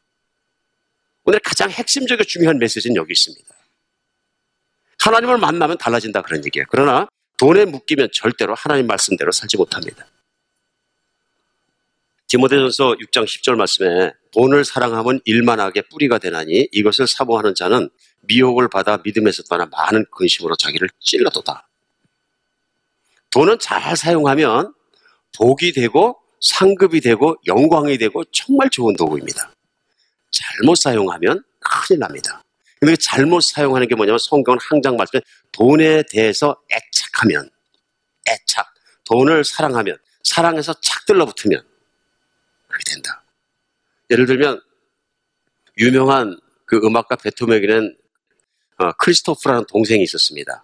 [1.24, 3.54] 오늘 가장 핵심적이고 중요한 메시지는 여기 있습니다.
[5.00, 6.66] 하나님을 만나면 달라진다 그런 얘기예요.
[6.70, 10.06] 그러나 돈에 묶이면 절대로 하나님 말씀대로 살지 못합니다.
[12.28, 17.90] 디모데전서 6장 10절 말씀에 돈을 사랑하면 일만하게 뿌리가 되나니 이것을 사모하는 자는
[18.22, 21.70] 미혹을 받아 믿음에서 떠나 많은 근심으로 자기를 찔러도다.
[23.30, 24.74] 돈은 잘 사용하면
[25.38, 29.54] 복이 되고 상급이 되고 영광이 되고 정말 좋은 도구입니다.
[30.32, 32.44] 잘못 사용하면 큰일 납니다.
[32.80, 37.50] 근데 그 잘못 사용하는 게 뭐냐면 성경은 항상 말씀에 돈에 대해서 애착하면
[38.30, 38.68] 애착,
[39.06, 41.64] 돈을 사랑하면 사랑해서 착 들러붙으면
[42.78, 43.24] 그렇게 된다.
[44.10, 44.62] 예를 들면
[45.78, 47.98] 유명한 그 음악가 베토벤에게는
[48.80, 50.64] 어, 크리스토프라는 동생이 있었습니다.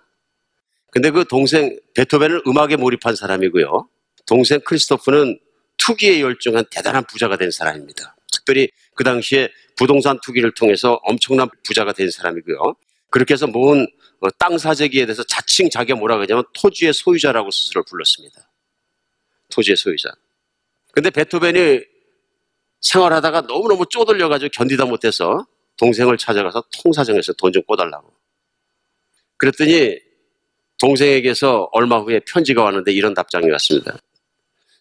[0.91, 3.89] 근데 그 동생 베토벤은 음악에 몰입한 사람이고요.
[4.27, 5.39] 동생 크리스토프는
[5.77, 8.15] 투기에 열중한 대단한 부자가 된 사람입니다.
[8.31, 12.75] 특별히 그 당시에 부동산 투기를 통해서 엄청난 부자가 된 사람이고요.
[13.09, 13.87] 그렇게 해서 모은
[14.19, 18.49] 어, 땅 사재기에 대해서 자칭 자기가 뭐라고 하냐면 토지의 소유자라고 스스로 불렀습니다.
[19.49, 20.09] 토지의 소유자.
[20.91, 21.92] 근데 베토벤이
[22.83, 25.45] 생활하다가 너무너무 쪼들려가지고 견디다 못해서
[25.77, 28.13] 동생을 찾아가서 통사정에서 돈 좀 꿔달라고.
[29.37, 29.97] 그랬더니
[30.79, 33.97] 동생에게서 얼마 후에 편지가 왔는데 이런 답장이 왔습니다.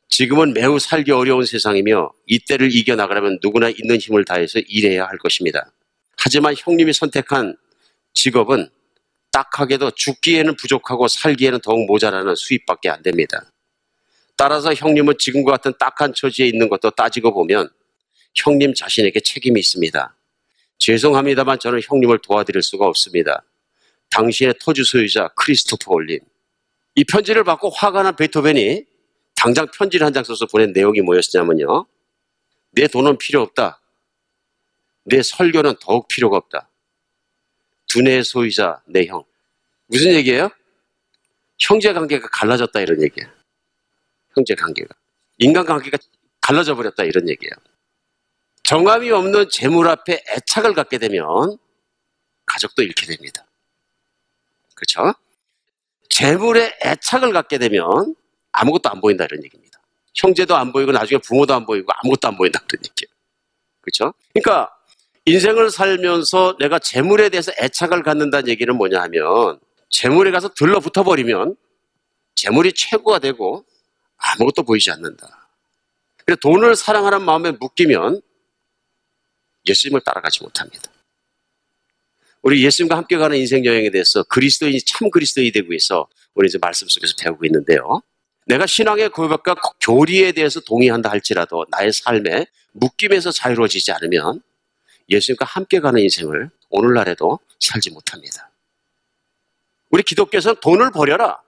[0.09, 5.73] 지금은 매우 살기 어려운 세상이며 이때를 이겨나가려면 누구나 있는 힘을 다해서 일해야 할 것입니다.
[6.19, 7.57] 하지만 형님이 선택한
[8.15, 8.69] 직업은
[9.33, 13.51] 딱하게도 죽기에는 부족하고 살기에는 더욱 모자라는 수입밖에 안 됩니다.
[14.37, 17.71] 따라서 형님은 지금과 같은 딱한 처지에 있는 것도 따지고 보면
[18.35, 20.16] 형님 자신에게 책임이 있습니다.
[20.79, 23.45] 죄송합니다만 저는 형님을 도와드릴 수가 없습니다.
[24.11, 26.21] 당신의 토지 소유자 크리스토퍼 올림.
[26.95, 28.85] 이 편지를 받고 화가 난 베토벤이
[29.35, 31.87] 당장 편지를 한 장 써서 보낸 내용이 뭐였냐면요.
[32.73, 33.81] 내 돈은 필요 없다.
[35.05, 36.68] 내 설교는 더욱 필요가 없다.
[37.88, 39.25] 두뇌 소유자 내 형.
[39.87, 40.51] 무슨 얘기예요?
[41.59, 43.33] 형제 관계가 갈라졌다 이런 얘기야.
[44.35, 44.95] 형제 관계가.
[45.38, 45.99] 인간 관계가
[46.40, 47.53] 갈라져 버렸다 이런 얘기예요.
[48.62, 51.59] 정함이 없는 재물 앞에 애착을 갖게 되면
[52.46, 53.44] 가족도 잃게 됩니다.
[54.75, 55.14] 그렇죠?
[56.09, 58.14] 재물에 애착을 갖게 되면
[58.53, 59.81] 아무것도 안 보인다 이런 얘기입니다.
[60.14, 63.12] 형제도 안 보이고 나중에 부모도 안 보이고 아무것도 안 보인다 그런 얘기예요.
[63.81, 64.14] 그렇죠?
[64.33, 64.70] 그러니까
[65.25, 71.57] 인생을 살면서 내가 재물에 대해서 애착을 갖는다는 얘기는 뭐냐 하면 재물에 가서 들러붙어 버리면
[72.35, 73.64] 재물이 최고가 되고
[74.16, 75.48] 아무것도 보이지 않는다.
[76.25, 78.20] 그래서 돈을 사랑하는 마음에 묶이면
[79.66, 80.90] 예수님을 따라가지 못합니다.
[82.42, 86.88] 우리 예수님과 함께 가는 인생 여행에 대해서 그리스도인이 참 그리스도인이 되고 있어 우리 이제 말씀
[86.88, 88.03] 속에서 배우고 있는데요.
[88.46, 94.40] 내가 신앙의 고백과 교리에 대해서 동의한다 할지라도 나의 삶에 묶임에서 자유로워지지 않으면
[95.09, 98.51] 예수님과 함께 가는 인생을 오늘날에도 살지 못합니다.
[99.90, 101.40] 우리 기독교에서는 돈을 버려라.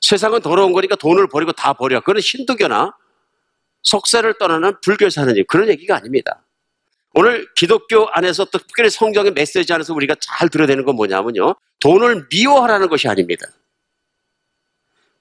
[0.00, 2.00] 세상은 더러운 거니까 돈을 버리고 다 버려.
[2.00, 2.96] 그건 힌두교나
[3.82, 6.43] 속세를 떠나는 불교에서 하는 얘기, 그런 얘기가 아닙니다.
[7.14, 11.54] 오늘 기독교 안에서 특별히 성경의 메시지 안에서 우리가 잘 들어야 되는 건 뭐냐면요.
[11.78, 13.46] 돈을 미워하라는 것이 아닙니다.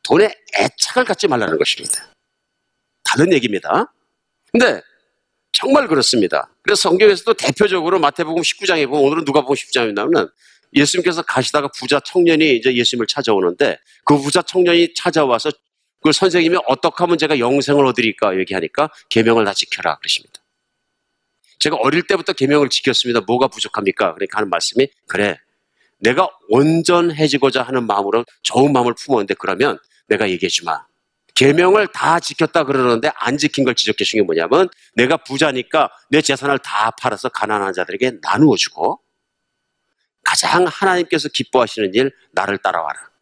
[0.01, 2.11] 돈에 애착을 갖지 말라는 것입니다.
[3.03, 3.93] 다른 얘기입니다.
[4.51, 4.81] 근데
[5.51, 6.49] 정말 그렇습니다.
[6.63, 10.29] 그래서 성경에서도 대표적으로 마태복음 19장에 보면 오늘은 누가 보면 10장에 나오면
[10.73, 15.51] 예수님께서 가시다가 부자 청년이 이제 예수님을 찾아오는데 그 부자 청년이 찾아와서
[16.01, 20.42] 그 선생님이 어떻게 하면 제가 영생을 얻으리까 얘기하니까 계명을 다 지켜라 그러십니다.
[21.63, 23.21] 제가 어릴 때부터 계명을 지켰습니다.
[23.21, 24.13] 뭐가 부족합니까?
[24.15, 25.37] 그러니까 하는 말씀이 그래.
[25.99, 29.77] 내가 온전해지고자 하는 마음으로 좋은 마음을 품었는데 그러면
[30.09, 30.83] 내가 얘기해 주마.
[31.35, 36.59] 계명을 다 지켰다 그러는데 안 지킨 걸 지적해 준 게 뭐냐면 내가 부자니까 내 재산을
[36.59, 38.99] 다 팔아서 가난한 자들에게 나누어 주고
[40.21, 43.12] 가장 하나님께서 기뻐하시는 일 나를 따라와라.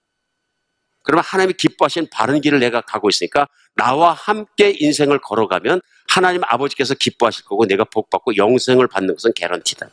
[1.12, 7.44] 그러면 하나님이 기뻐하시는 바른 길을 내가 가고 있으니까 나와 함께 인생을 걸어가면 하나님 아버지께서 기뻐하실
[7.46, 9.90] 거고 내가 복받고 영생을 받는 것은 개런티다.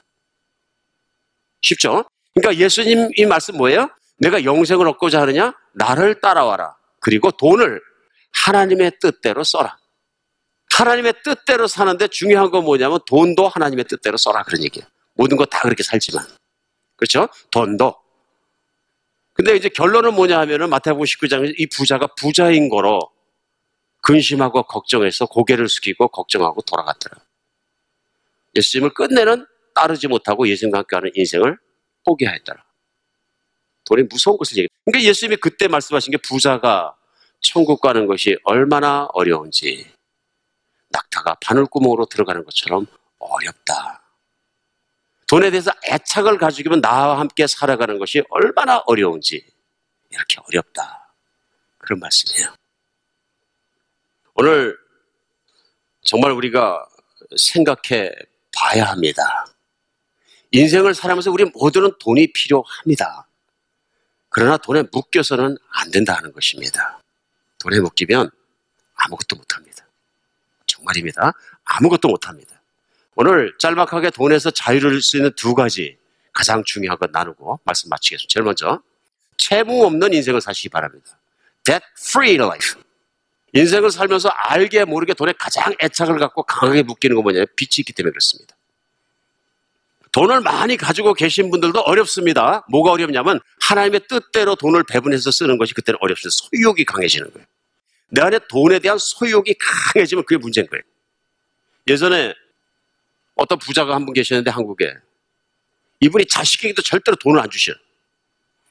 [1.62, 2.04] 쉽죠?
[2.34, 3.90] 그러니까 예수님 이 말씀 뭐예요?
[4.18, 5.54] 내가 영생을 얻고자 하느냐?
[5.74, 6.76] 나를 따라와라.
[7.00, 7.80] 그리고 돈을
[8.32, 9.76] 하나님의 뜻대로 써라.
[10.72, 14.86] 하나님의 뜻대로 사는데 중요한 건 뭐냐면 돈도 하나님의 뜻대로 써라 그런 얘기예요.
[15.14, 16.24] 모든 거 다 그렇게 살지만.
[16.96, 17.28] 그렇죠?
[17.50, 17.96] 돈도.
[19.38, 22.98] 근데 이제 결론은 뭐냐 하면은 마태복음 19장에 이 부자가 부자인 거로
[24.02, 27.18] 근심하고 걱정해서 고개를 숙이고 걱정하고 돌아갔더라.
[28.56, 31.56] 예수님을 끝내는 따르지 못하고 예수님과 함께하는 인생을
[32.04, 32.64] 포기하였더라.
[33.84, 34.68] 돈이 무서운 것을 얘기해.
[34.84, 36.96] 그러니까 예수님이 그때 말씀하신 게 부자가
[37.40, 39.86] 천국 가는 것이 얼마나 어려운지
[40.90, 42.86] 낙타가 바늘구멍으로 들어가는 것처럼
[43.20, 44.07] 어렵다.
[45.28, 49.44] 돈에 대해서 애착을 가지고면 나와 함께 살아가는 것이 얼마나 어려운지
[50.10, 51.12] 이렇게 어렵다.
[51.76, 52.54] 그런 말씀이에요.
[54.34, 54.76] 오늘
[56.02, 56.88] 정말 우리가
[57.36, 58.10] 생각해
[58.56, 59.46] 봐야 합니다.
[60.50, 63.28] 인생을 살아가면서 우리 모두는 돈이 필요합니다.
[64.30, 67.02] 그러나 돈에 묶여서는 안 된다는 것입니다.
[67.58, 68.30] 돈에 묶이면
[68.94, 69.86] 아무것도 못합니다.
[70.66, 71.32] 정말입니다.
[71.64, 72.57] 아무것도 못합니다.
[73.20, 75.98] 오늘 짤막하게 돈에서 자유를 수 있는 두 가지
[76.32, 78.28] 가장 중요한 것 나누고 말씀 마치겠습니다.
[78.32, 78.80] 제일 먼저
[79.36, 81.18] 채무 없는 인생을 사시기 바랍니다.
[81.64, 82.80] Debt free life.
[83.54, 88.12] 인생을 살면서 알게 모르게 돈에 가장 애착을 갖고 강하게 묶이는 건 뭐냐면 빚이 있기 때문에
[88.12, 88.54] 그렇습니다.
[90.12, 92.64] 돈을 많이 가지고 계신 분들도 어렵습니다.
[92.70, 96.36] 뭐가 어렵냐면 하나님의 뜻대로 돈을 배분해서 쓰는 것이 그때는 어렵습니다.
[96.36, 97.46] 소유욕이 강해지는 거예요.
[98.10, 100.84] 내 안에 돈에 대한 소유욕이 강해지면 그게 문제인 거예요.
[101.88, 102.32] 예전에
[103.38, 104.94] 어떤 부자가 한 분 계셨는데 한국에
[106.00, 107.72] 이분이 자식에게도 절대로 돈을 안 주셔.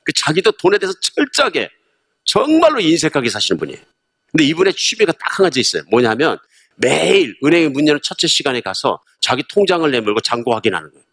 [0.04, 1.70] 그 자기도 돈에 대해서 철저하게
[2.26, 3.82] 정말로 인색하게 사시는 분이에요.
[4.32, 5.84] 근데 이분의 취미가 딱 한 가지 있어요.
[5.92, 6.38] 뭐냐면
[6.78, 11.06] 매일 은행에 문 여는 첫째 시간에 가서 자기 통장을 내밀고 잔고 확인하는 거예요.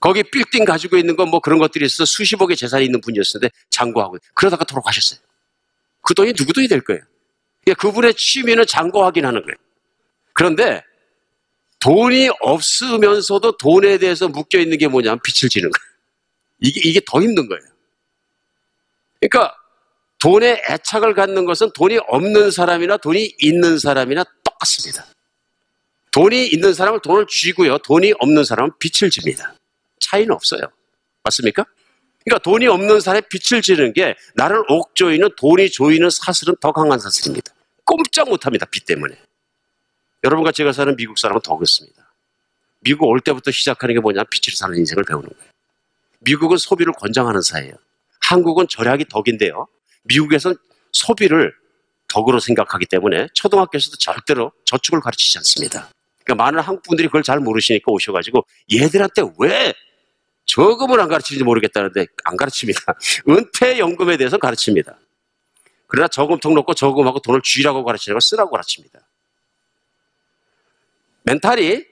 [0.00, 4.64] 거기 빌딩 가지고 있는 건 뭐 그런 것들이 있어 수십억의 재산이 있는 분이었는데 잔고하고 그러다가
[4.64, 5.20] 돌아가셨어요.
[6.02, 7.02] 그 돈이 누구 돈이 될 거예요.
[7.64, 9.56] 그러니까 그분의 취미는 잔고 확인하는 거예요.
[10.34, 10.82] 그런데
[11.80, 15.90] 돈이 없으면서도 돈에 대해서 묶여 있는 게 뭐냐면 빛을 지는 거예요.
[16.60, 17.62] 이게 이게 더 힘든 거예요.
[19.20, 19.54] 그러니까
[20.18, 25.06] 돈에 애착을 갖는 것은 돈이 없는 사람이나 돈이 있는 사람이나 똑같습니다.
[26.10, 27.78] 돈이 있는 사람은 돈을 쥐고요.
[27.78, 29.54] 돈이 없는 사람은 빛을 집니다.
[30.00, 30.60] 차이는 없어요.
[31.22, 31.64] 맞습니까?
[32.24, 37.52] 그러니까 돈이 없는 사람의 빛을 지는 게 나를 옥조이는 돈이 조이는 사슬은 더 강한 사슬입니다.
[37.84, 38.66] 꼼짝 못합니다.
[38.66, 39.16] 빛 때문에.
[40.24, 42.12] 여러분과 제가 사는 미국 사람은 더 그렇습니다.
[42.80, 44.24] 미국 올 때부터 시작하는 게 뭐냐?
[44.24, 45.50] 빛을 사는 인생을 배우는 거예요.
[46.20, 47.74] 미국은 소비를 권장하는 사회예요.
[48.20, 49.66] 한국은 절약이 덕인데요.
[50.04, 50.56] 미국에선
[50.92, 51.54] 소비를
[52.08, 55.88] 덕으로 생각하기 때문에 초등학교에서도 절대로 저축을 가르치지 않습니다.
[56.24, 59.72] 그러니까 많은 한국 분들이 그걸 잘 모르시니까 오셔가지고 얘들한테 왜
[60.46, 62.80] 저금을 안 가르치는지 모르겠다는데 안 가르칩니다.
[63.28, 64.98] 은퇴연금에 대해서 가르칩니다.
[65.86, 69.00] 그러나 저금통 넣고 저금하고 돈을 쥐라고 가르치는 걸 쓰라고 가르칩니다.
[71.24, 71.84] 멘탈이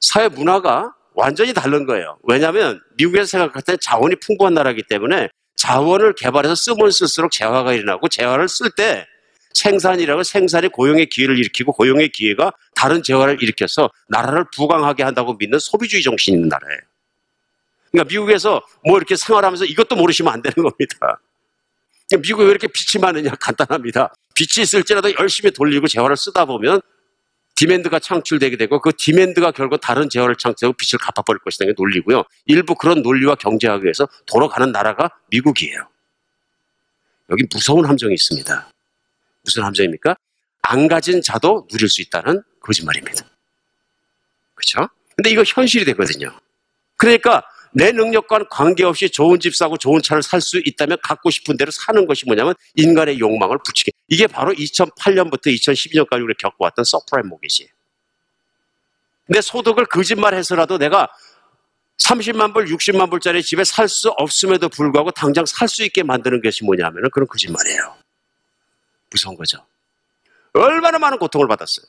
[0.00, 2.18] 사회 문화가 완전히 다른 거예요.
[2.22, 8.48] 왜냐하면 미국에서 생각할 때 자원이 풍부한 나라이기 때문에 자원을 개발해서 쓰면 쓸수록 재화가 일어나고 재화를
[8.48, 9.06] 쓸 때
[9.52, 16.02] 생산이라고 생산이 고용의 기회를 일으키고 고용의 기회가 다른 재화를 일으켜서 나라를 부강하게 한다고 믿는 소비주의
[16.02, 16.80] 정신이 있는 나라예요.
[17.90, 21.20] 그러니까 미국에서 뭐 이렇게 생활하면서 이것도 모르시면 안 되는 겁니다.
[22.22, 23.32] 미국에 왜 이렇게 빛이 많으냐?
[23.40, 24.14] 간단합니다.
[24.34, 26.80] 빛이 있을지라도 열심히 돌리고 재화를 쓰다 보면
[27.60, 32.24] 디맨드가 창출되게 되고 그 디맨드가 결국 다른 재화를 창출하고 빛을 갚아버릴 것이라는 게 논리고요.
[32.46, 35.86] 일부 그런 논리와 경제하기 위해서 돌아가는 나라가 미국이에요.
[37.28, 38.70] 여기 무서운 함정이 있습니다.
[39.42, 40.16] 무슨 함정입니까?
[40.62, 43.26] 안 가진 자도 누릴 수 있다는 거짓말입니다.
[44.54, 44.88] 그렇죠?
[45.14, 46.32] 근데 이거 현실이 되거든요.
[46.96, 47.42] 그러니까
[47.72, 52.06] 내 능력과는 관계없이 좋은 집 사고 좋은 차를 살 수 있다면 갖고 싶은 대로 사는
[52.06, 53.92] 것이 뭐냐면 인간의 욕망을 부추기.
[54.08, 57.68] 이게 바로 2008년부터 2012년까지 우리가 겪어왔던 서브프라임 모기지.
[59.26, 61.08] 내 소득을 거짓말해서라도 내가
[61.98, 66.64] 30만 불, 60만 불짜리 집에 살 수 없음에도 불구하고 당장 살 수 있게 만드는 것이
[66.64, 67.96] 뭐냐면 그런 거짓말이에요.
[69.10, 69.64] 무서운 거죠.
[70.54, 71.86] 얼마나 많은 고통을 받았어요.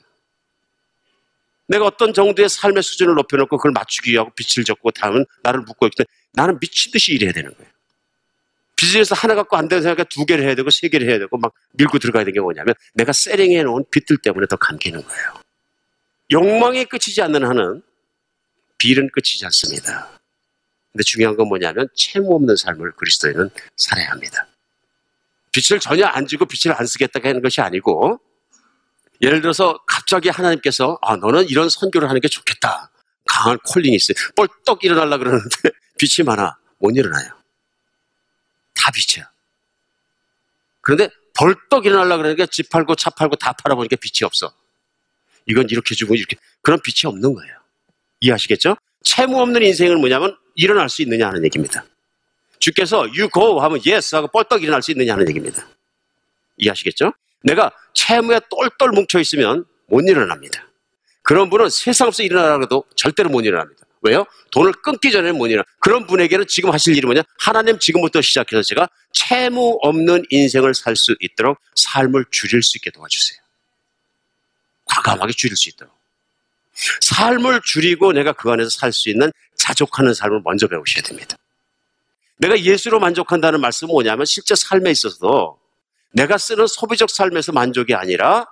[1.71, 6.03] 내가 어떤 정도의 삶의 수준을 높여놓고 그걸 맞추기 위하고 빛을 줬고 다음은 나를 묶고 있기
[6.03, 7.71] 때문에 나는 미친 듯이 일해야 되는 거예요.
[8.75, 11.53] 비즈니스 하나 갖고 안 되는 생각에 두 개를 해야 되고 세 개를 해야 되고 막
[11.73, 15.33] 밀고 들어가야 되는 게 뭐냐면 내가 세링해 놓은 빛들 때문에 더 감기는 거예요.
[16.33, 17.81] 욕망이 끝이지 않는 한은
[18.77, 20.09] 빌은 끝이지 않습니다.
[20.91, 24.45] 근데 중요한 건 뭐냐면 채무 없는 삶을 그리스도인은 살아야 합니다.
[25.53, 28.19] 빛을 전혀 안 주고 빛을 안 쓰겠다고 하는 것이 아니고
[29.21, 32.91] 예를 들어서 갑자기 하나님께서 아 너는 이런 선교를 하는 게 좋겠다.
[33.27, 34.15] 강한 콜링이 있어요.
[34.35, 35.49] 뻘떡 일어나려 그러는데
[35.97, 36.57] 빛이 많아.
[36.79, 37.29] 못 일어나요.
[38.73, 39.29] 다 빛이야.
[40.81, 44.51] 그런데 벌떡 일어나려 그러니까 집 팔고 차 팔고 다 팔아보니까 빛이 없어.
[45.45, 47.55] 이건 이렇게 주고 이렇게 그런 빛이 없는 거예요.
[48.19, 48.75] 이해하시겠죠?
[49.03, 51.85] 채무 없는 인생은 뭐냐면 일어날 수 있느냐 하는 얘기입니다.
[52.59, 55.67] 주께서 you go 하면 yes 하고 뻘떡 일어날 수 있느냐 하는 얘기입니다.
[56.57, 57.13] 이해하시겠죠?
[57.43, 60.67] 내가 채무에 똘똘 뭉쳐 있으면 못 일어납니다.
[61.23, 63.85] 그런 분은 세상 없어 일어나라고 절대로 못 일어납니다.
[64.01, 64.25] 왜요?
[64.51, 65.63] 돈을 끊기 전에 못 일어나.
[65.79, 67.21] 그런 분에게는 지금 하실 일이 뭐냐?
[67.37, 73.39] 하나님 지금부터 시작해서 제가 채무 없는 인생을 살 수 있도록 삶을 줄일 수 있게 도와주세요.
[74.85, 75.93] 과감하게 줄일 수 있도록.
[77.01, 81.37] 삶을 줄이고 내가 그 안에서 살 수 있는 자족하는 삶을 먼저 배우셔야 됩니다.
[82.37, 85.59] 내가 예수로 만족한다는 말씀은 뭐냐면 실제 삶에 있어서도
[86.11, 88.45] 내가 쓰는 소비적 삶에서 만족이 아니라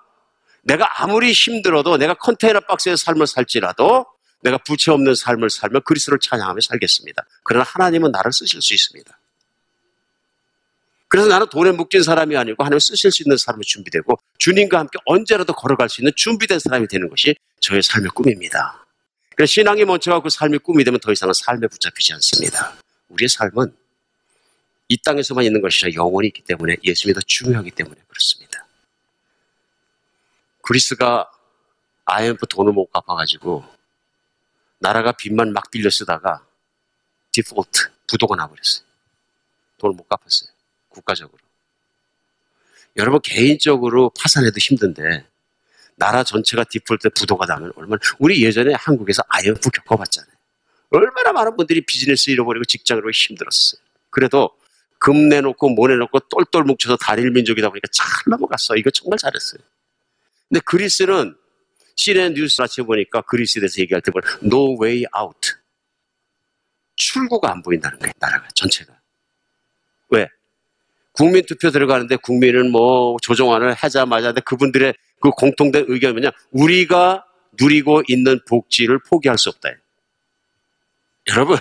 [0.62, 4.06] 내가 아무리 힘들어도 내가 컨테이너 박스의 삶을 살지라도
[4.42, 7.26] 내가 부채 없는 삶을 살며 그리스도를 찬양하며 살겠습니다.
[7.44, 9.20] 그러나 하나님은 나를 쓰실 수 있습니다.
[11.10, 15.54] 그래서 나는 돈에 묶인 사람이 아니고 하나님 쓰실 수 있는 사람이 준비되고 주님과 함께 언제라도
[15.54, 18.86] 걸어갈 수 있는 준비된 사람이 되는 것이 저의 삶의 꿈입니다.
[19.36, 22.76] 그래서 신앙이 먼저가 그 삶의 꿈이 되면 더 이상은 삶에 붙잡히지 않습니다.
[23.10, 23.74] 우리의 삶은
[24.90, 28.66] 이 땅에서만 있는 것이 아니라 영원히 있기 때문에 예수님이 더 중요하기 때문에 그렇습니다.
[30.64, 31.32] 그리스가
[32.06, 33.64] IMF 돈을 못 갚아가지고
[34.80, 36.44] 나라가 빚만 막 빌려 쓰다가
[37.32, 38.86] 디폴트, 부도가 나버렸어요.
[39.78, 40.50] 돈을 못 갚았어요.
[40.90, 41.38] 국가적으로.
[42.98, 45.26] 여러분 개인적으로 파산해도 힘든데
[45.96, 50.34] 나라 전체가 디폴트 부도가 나면 얼마나 우리 예전에 한국에서 IMF 겪어봤잖아요.
[50.90, 53.80] 얼마나 많은 분들이 비즈니스 잃어버리고 직장으로 힘들었어요.
[54.10, 54.58] 그래도
[55.00, 58.76] 금 내놓고 뭐 내놓고 똘똘 뭉쳐서 다릴 민족이다 보니까 잘 넘어갔어.
[58.76, 59.62] 이거 정말 잘했어요.
[60.48, 61.36] 근데 그리스는
[61.96, 65.54] CNN 뉴스 아침에 보니까 그리스에 대해서 얘기할 때 보면 no way out.
[66.96, 68.12] 출구가 안 보인다는 거예요.
[68.20, 68.94] 나라가 전체가.
[70.10, 70.28] 왜?
[71.14, 76.32] 국민 투표 들어가는데 국민은 뭐 조정안을 하자마자 그분들의 그 공통된 의견이 뭐냐?
[76.52, 77.26] 우리가
[77.60, 79.70] 누리고 있는 복지를 포기할 수 없다.
[81.30, 81.58] 여러분,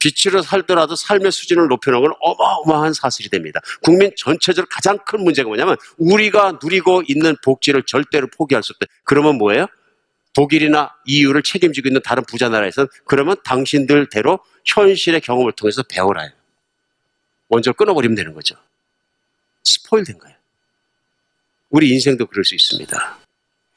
[0.00, 3.60] 빛으로 살더라도 삶의 수준을 높여놓은 건 어마어마한 사실이 됩니다.
[3.82, 8.86] 국민 전체적으로 가장 큰 문제가 뭐냐면 우리가 누리고 있는 복지를 절대로 포기할 수 없다.
[9.04, 9.66] 그러면 뭐예요?
[10.32, 16.30] 독일이나 EU를 책임지고 있는 다른 부자 나라에서는 그러면 당신들대로 현실의 경험을 통해서 배워라요.
[17.48, 18.56] 먼저 끊어버리면 되는 거죠.
[19.64, 20.36] spoil 된 거예요.
[21.68, 23.18] 우리 인생도 그럴 수 있습니다.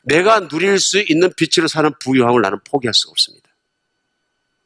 [0.03, 3.52] 내가 누릴 수 있는 빚으로 사는 부유함을 나는 포기할 수가 없습니다.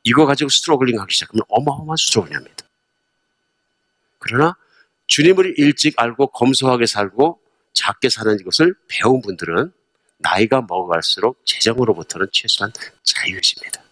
[0.08, 2.66] 이거 가지고 struggling 하기 시작하면 어마어마한 struggling 합니다.
[4.20, 4.56] 그러나
[5.08, 7.42] 주님을 일찍 알고 검소하게 살고
[7.74, 9.74] 작게 사는 것을 배운 분들은
[10.20, 12.72] 나이가 먹어갈수록 재정으로부터는 최소한
[13.04, 13.84] 자유해집니다.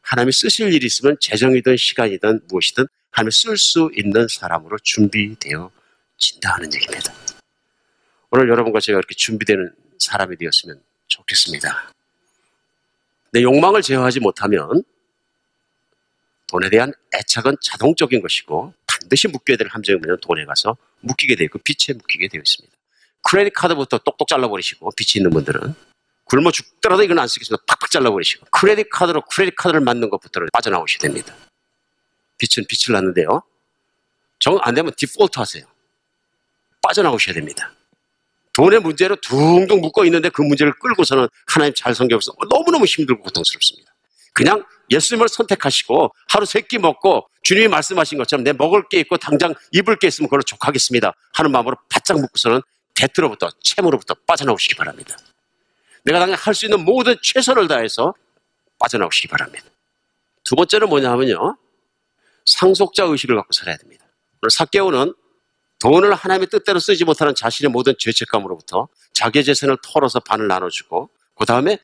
[0.00, 5.70] 하나님이 쓰실 일이 있으면 재정이든 시간이든 무엇이든 하나님이 쓸 수 있는 사람으로 준비되어
[6.16, 7.12] 진다는 얘기입니다.
[8.30, 11.92] 오늘 여러분과 제가 이렇게 준비되는 사람이 되었으면 좋겠습니다.
[13.32, 14.82] 내 욕망을 제어하지 못하면
[16.52, 21.58] 돈에 대한 애착은 자동적인 것이고 반드시 묶여야 될 함정이 뭐냐면 돈에 가서 묶이게 되어 있고
[21.64, 22.76] 빚에 묶이게 되어 있습니다.
[23.22, 25.74] 크레딧 카드부터 똑똑 잘라버리시고 빚이 있는 분들은
[26.24, 27.64] 굶어 죽더라도 이건 안 쓰겠습니다.
[27.66, 31.34] 팍팍 잘라버리시고 크레딧 카드로 크레딧 카드를 맞는 것부터는 빠져나오셔야 됩니다.
[32.38, 33.42] 빚은 빚을 낳는데요.
[34.38, 35.64] 정 안 되면 디폴트 하세요.
[36.82, 37.72] 빠져나오셔야 됩니다.
[38.52, 43.94] 돈의 문제로 둥둥 묶어 있는데 그 문제를 끌고서는 하나님 잘 섬겨서 너무너무 힘들고 고통스럽습니다.
[44.34, 49.54] 그냥 예수님을 선택하시고 하루 세 끼 먹고 주님이 말씀하신 것처럼 내 먹을 게 있고 당장
[49.72, 52.60] 입을 게 있으면 그걸로 족하겠습니다 하는 마음으로 바짝 묶고서는
[52.94, 55.16] 대트로부터 채무로부터 빠져나오시기 바랍니다.
[56.04, 58.14] 내가 당장 할 수 있는 모든 최선을 다해서
[58.78, 59.64] 빠져나오시기 바랍니다.
[60.44, 61.56] 두 번째는 뭐냐 하면요.
[62.46, 64.04] 상속자 의식을 갖고 살아야 됩니다.
[64.42, 65.14] 오늘 사개오는
[65.80, 71.78] 돈을 하나님의 뜻대로 쓰지 못하는 자신의 모든 죄책감으로부터 자기의 재산을 털어서 반을 나눠주고 그 다음에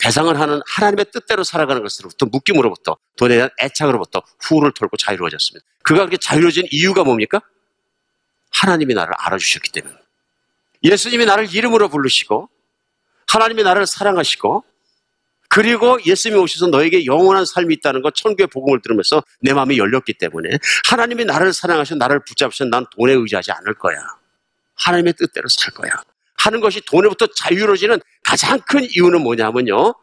[0.00, 5.64] 배상을 하는 하나님의 뜻대로 살아가는 것으로부터 묶임으로부터 돈에 대한 애착으로부터 후를 털고 자유로워졌습니다.
[5.82, 7.40] 그가 그렇게 자유로워진 이유가 뭡니까?
[8.50, 9.94] 하나님이 나를 알아주셨기 때문에
[10.82, 12.48] 예수님이 나를 이름으로 부르시고
[13.28, 14.64] 하나님이 나를 사랑하시고
[15.48, 20.58] 그리고 예수님이 오셔서 너에게 영원한 삶이 있다는 것 천국의 복음을 들으면서 내 마음이 열렸기 때문에
[20.88, 23.96] 하나님이 나를 사랑하셔 나를 붙잡으셔 난 돈에 의지하지 않을 거야.
[24.74, 25.90] 하나님의 뜻대로 살 거야.
[26.44, 29.94] 하는 것이 돈으로부터 자유로워지는 가장 큰 이유는 뭐냐면요.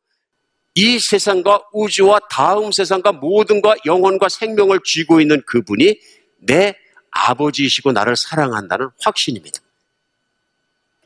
[0.73, 5.99] 이 세상과 우주와 다음 세상과 모든과 영혼과 생명을 쥐고 있는 그분이
[6.39, 6.75] 내
[7.11, 9.59] 아버지이시고 나를 사랑한다는 확신입니다.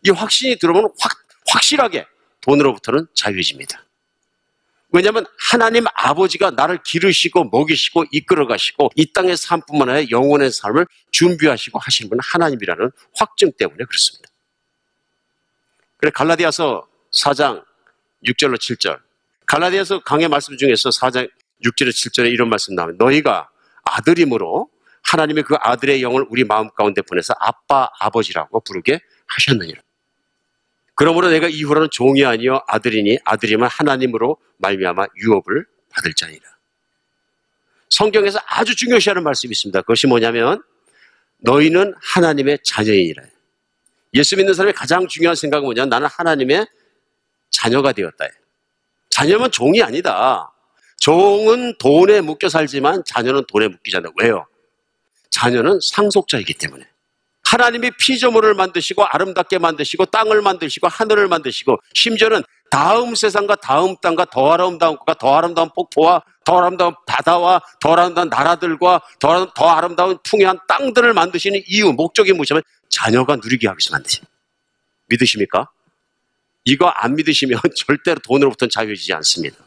[0.03, 1.11] 이 확신이 들어오면 확,
[1.47, 2.05] 확실하게
[2.41, 3.83] 돈으로부터는 자유해집니다.
[4.91, 11.79] 왜냐하면 하나님 아버지가 나를 기르시고 먹이시고 이끌어 가시고 이 땅의 삶뿐만 아니라 영혼의 삶을 준비하시고
[11.79, 14.29] 하시는 분은 하나님이라는 확증 때문에 그렇습니다.
[16.05, 17.65] 그래 갈라디아서 4장
[18.27, 18.99] 6절로 7절
[19.47, 21.27] 갈라디아서 강의 말씀 중에서 4장
[21.63, 23.49] 6절에 7절에 이런 말씀 나오면 너희가
[23.85, 24.69] 아들임으로
[25.01, 29.81] 하나님의 그 아들의 영을 우리 마음 가운데 보내서 아빠 아버지라고 부르게 하셨느니라.
[30.93, 36.43] 그러므로 내가 이후로는 종이 아니요 아들이니 아들이면 하나님으로 말미암아 유업을 받을 자니라.
[37.89, 39.81] 성경에서 아주 중요시하는 말씀이 있습니다.
[39.81, 40.61] 그것이 뭐냐면
[41.39, 43.23] 너희는 하나님의 자녀이니라.
[44.15, 45.85] 예수 믿는 사람의 가장 중요한 생각은 뭐냐?
[45.85, 46.65] 나는 하나님의
[47.51, 48.25] 자녀가 되었다.
[49.09, 50.51] 자녀면 종이 아니다.
[50.99, 54.15] 종은 돈에 묶여 살지만 자녀는 돈에 묶이지 않는다.
[54.21, 54.47] 왜요?
[55.29, 56.85] 자녀는 상속자이기 때문에.
[57.43, 64.51] 하나님이 피조물을 만드시고 아름답게 만드시고 땅을 만드시고 하늘을 만드시고 심지어는 다음 세상과 다음 땅과 더
[64.51, 70.59] 아름다운 것과 더 아름다운 폭포와 더 아름다운 바다와 더 아름다운 나라들과 더, 더 아름다운 풍요한
[70.67, 72.63] 땅들을 만드시는 이유, 목적이 무엇이냐면
[72.95, 74.31] 자녀가 누리게 하기 위해서 만드십니다.
[75.07, 75.69] 믿으십니까?
[76.63, 79.57] 이거 안 믿으시면 절대로 돈으로부터는 자유해지지 않습니다.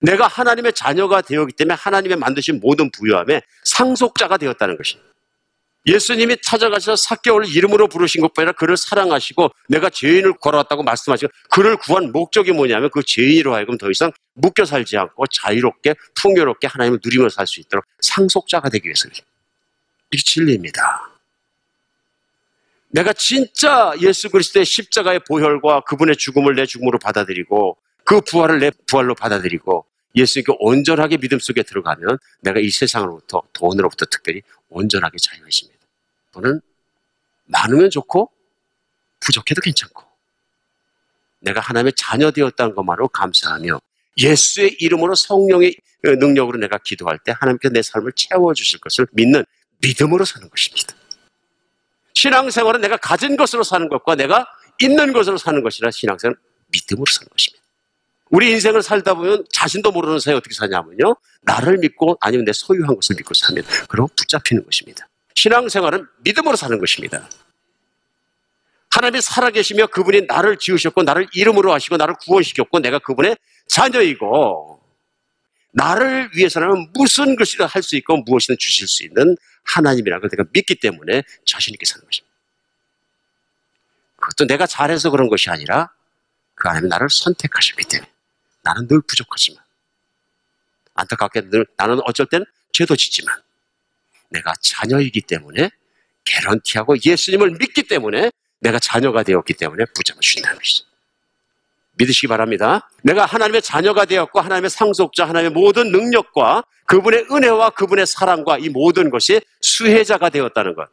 [0.00, 5.12] 내가 하나님의 자녀가 되었기 때문에 하나님의 만드신 모든 부유함에 상속자가 되었다는 것입니다.
[5.86, 12.12] 예수님이 찾아가셔서 사개월을 이름으로 부르신 것뿐 아니라 그를 사랑하시고 내가 죄인을 걸어왔다고 말씀하시고 그를 구한
[12.12, 17.46] 목적이 뭐냐면 그 죄인으로 하여금 더 이상 묶여 살지 않고 자유롭게 풍요롭게 하나님을 누리며 살
[17.46, 21.11] 수 있도록 상속자가 되기 위해서 이게 진리입니다.
[22.92, 29.14] 내가 진짜 예수 그리스도의 십자가의 보혈과 그분의 죽음을 내 죽음으로 받아들이고 그 부활을 내 부활로
[29.14, 35.80] 받아들이고 예수님께 온전하게 믿음 속에 들어가면 내가 이 세상으로부터 돈으로부터 특별히 온전하게 자유해집니다.
[36.32, 36.60] 돈은
[37.46, 38.30] 많으면 좋고
[39.20, 40.04] 부족해도 괜찮고
[41.40, 43.80] 내가 하나님의 자녀 되었다는 것만으로 감사하며
[44.18, 49.44] 예수의 이름으로 성령의 능력으로 내가 기도할 때 하나님께서 내 삶을 채워주실 것을 믿는
[49.78, 50.94] 믿음으로 사는 것입니다.
[52.22, 54.46] 신앙생활은 내가 가진 것으로 사는 것과 내가
[54.80, 57.64] 있는 것으로 사는 것이라 신앙생활은 믿음으로 사는 것입니다.
[58.30, 61.16] 우리 인생을 살다 보면 자신도 모르는 사이에 어떻게 사냐면요.
[61.42, 65.08] 나를 믿고 아니면 내 소유한 것을 믿고 사면 그럼 붙잡히는 것입니다.
[65.34, 67.28] 신앙생활은 믿음으로 사는 것입니다.
[68.90, 74.80] 하나님이 살아계시며 그분이 나를 지으셨고 나를 이름으로 하시고 나를 구원시켰고 내가 그분의 자녀이고
[75.72, 80.74] 나를 위해서는 무슨 것이든 할 수 있고 무엇이든 주실 수 있는 하나님이라는 걸 내가 믿기
[80.76, 82.32] 때문에 자신 있게 사는 것입니다.
[84.16, 85.90] 그것도 내가 잘해서 그런 것이 아니라
[86.54, 88.10] 그 하나님 나를 선택하셨기 때문에
[88.62, 89.62] 나는 늘 부족하지만
[90.94, 93.40] 안타깝게 늘 나는 어쩔 때는 죄도 짓지만
[94.30, 95.70] 내가 자녀이기 때문에
[96.24, 100.84] 개런티하고 예수님을 믿기 때문에 내가 자녀가 되었기 때문에 붙잡아 주신다는 것이죠.
[102.02, 102.88] 믿으시기 바랍니다.
[103.02, 109.10] 내가 하나님의 자녀가 되었고 하나님의 상속자, 하나님의 모든 능력과 그분의 은혜와 그분의 사랑과 이 모든
[109.10, 110.88] 것이 수혜자가 되었다는 것.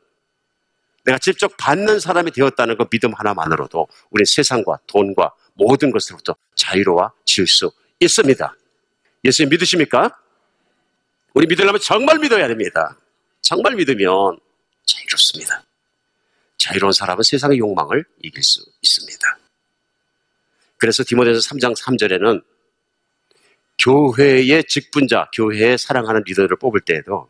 [1.06, 7.72] 내가 직접 받는 사람이 되었다는 그 믿음 하나만으로도 우리 세상과 돈과 모든 것으로부터 자유로워질 수
[8.00, 8.56] 있습니다.
[9.26, 10.16] 예수님 믿으십니까?
[11.34, 12.98] 우리 믿으려면 정말 믿어야 됩니다.
[13.42, 14.40] 정말 믿으면
[14.86, 15.64] 자유롭습니다.
[16.58, 19.38] 자유로운 사람은 세상의 욕망을 이길 수 있습니다.
[20.80, 22.42] 그래서 디모데서 3장 3절에는
[23.78, 27.30] 교회의 직분자, 교회에 사랑하는 리더를 뽑을 때에도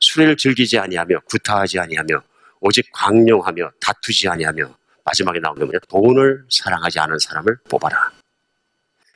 [0.00, 2.22] 술을 즐기지 아니하며 구타하지 아니하며
[2.60, 4.74] 오직 광용하며 다투지 아니하며
[5.04, 8.12] 마지막에 나오는 뭐냐 돈을 사랑하지 않은 사람을 뽑아라.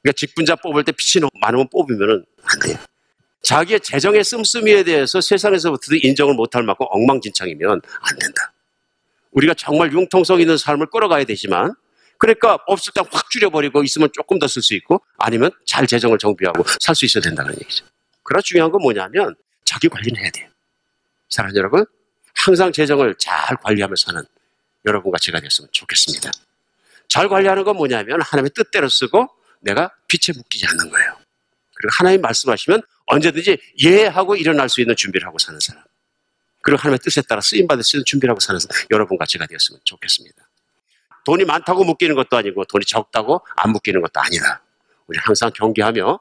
[0.02, 2.78] 그러니까 직분자 뽑을 때 빛이 많으면 뽑으면 안 돼요.
[3.42, 7.70] 자기의 재정의 씀씀이에 대해서 세상에서부터 인정을 못할 만큼 엉망진창이면
[8.00, 8.52] 안 된다.
[9.32, 11.74] 우리가 정말 융통성 있는 삶을 끌어가야 되지만
[12.18, 16.64] 그러니까 없을 때 확 줄여버리고 있으면 조금 더 쓸 수 있고 아니면 잘 재정을 정비하고
[16.80, 17.84] 살 수 있어야 된다는 얘기죠.
[18.22, 19.34] 그러나 중요한 건 뭐냐면
[19.64, 20.48] 자기 관리는 해야 돼요.
[21.28, 21.84] 사랑하는 여러분,
[22.34, 24.22] 항상 재정을 잘 관리하며 사는
[24.84, 26.30] 여러분과 제가 됐으면 좋겠습니다.
[27.08, 29.28] 잘 관리하는 건 뭐냐면 하나님의 뜻대로 쓰고
[29.60, 31.16] 내가 빛에 묶이지 않는 거예요.
[31.74, 35.82] 그리고 하나님 말씀하시면 언제든지 예 하고 일어날 수 있는 준비를 하고 사는 사람.
[36.62, 38.86] 그리고 하나님의 뜻에 따라 쓰임받을 수 있는 준비를 하고 사는 사람.
[38.90, 40.48] 여러분과 제가 되었으면 좋겠습니다.
[41.24, 44.62] 돈이 많다고 묶이는 것도 아니고 돈이 적다고 안 묶이는 것도 아니다.
[45.06, 46.18] 우리 항상 경계하며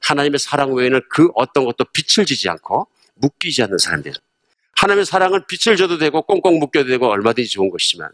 [0.00, 4.12] 하나님의 사랑 외에는 그 어떤 것도 빛을 지지 않고 묶이지 않는 사람들.
[4.76, 8.10] 하나님의 사랑은 빛을 줘도 되고 꽁꽁 묶여도 되고 얼마든지 좋은 것이지만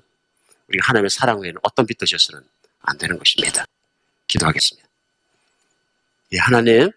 [0.69, 2.45] 우리가 하나님의 사랑 외에는 어떤 빛도 져서는
[2.83, 3.65] 안 되는 것입니다.
[4.27, 4.89] 기도하겠습니다.
[6.33, 6.91] 예, 하나님,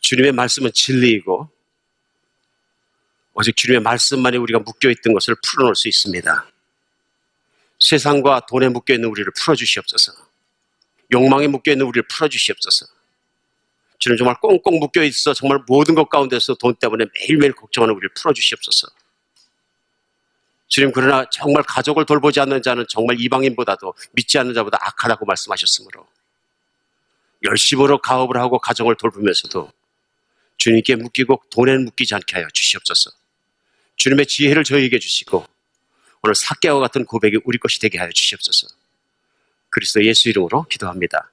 [0.00, 1.48] 주님의 말씀은 진리이고
[3.34, 6.51] 오직 주님의 말씀만이 우리가 묶여있던 것을 풀어놓을 수 있습니다.
[7.82, 10.12] 세상과 돈에 묶여있는 우리를 풀어주시옵소서.
[11.12, 12.86] 욕망에 묶여있는 우리를 풀어주시옵소서.
[13.98, 18.88] 주님 정말 꽁꽁 묶여있어 정말 모든 것 가운데서 돈 때문에 매일매일 걱정하는 우리를 풀어주시옵소서.
[20.68, 26.06] 주님 그러나 정말 가족을 돌보지 않는 자는 정말 이방인보다도 믿지 않는 자보다 악하다고 말씀하셨으므로
[27.42, 29.70] 열심으로 가업을 하고 가정을 돌보면서도
[30.56, 33.10] 주님께 묶이고 돈에 묶이지 않게 하여 주시옵소서.
[33.96, 35.44] 주님의 지혜를 저희에게 주시고
[36.22, 38.68] 오늘 사개와 같은 고백이 우리 것이 되게 하여 주시옵소서.
[39.70, 41.32] 그리스도 예수 이름으로 기도합니다.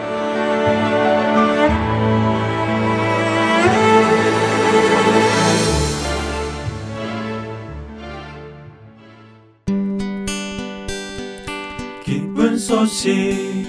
[12.91, 13.65] 소식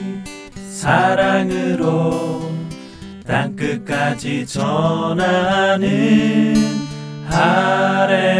[0.68, 2.42] 사랑으로
[3.24, 5.86] 땅끝까지 전하는
[7.30, 8.32] 아랜소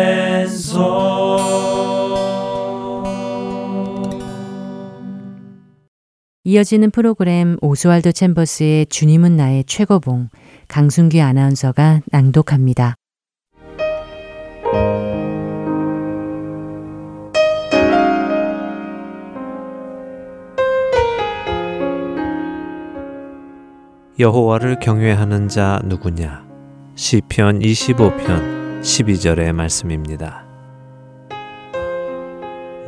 [6.43, 10.31] 이어지는 프로그램 오스왈드 챔버스의 주님은 나의 최고봉
[10.67, 12.97] 강순규 아나운서가 낭독합니다.
[24.19, 26.45] 여호와를 경외하는 자 누구냐?
[26.97, 30.45] 시편 25편 12절의 말씀입니다.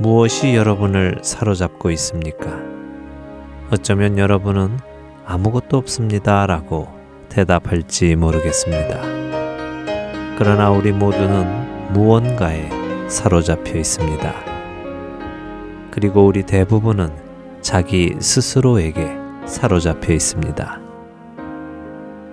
[0.00, 2.60] 무엇이 여러분을 사로잡고 있습니까?
[3.70, 4.78] 어쩌면 여러분은
[5.24, 6.88] 아무것도 없습니다 라고
[7.30, 9.00] 대답할지 모르겠습니다.
[10.36, 12.68] 그러나 우리 모두는 무언가에
[13.08, 14.34] 사로잡혀 있습니다.
[15.90, 17.08] 그리고 우리 대부분은
[17.62, 19.16] 자기 스스로에게
[19.46, 20.83] 사로잡혀 있습니다.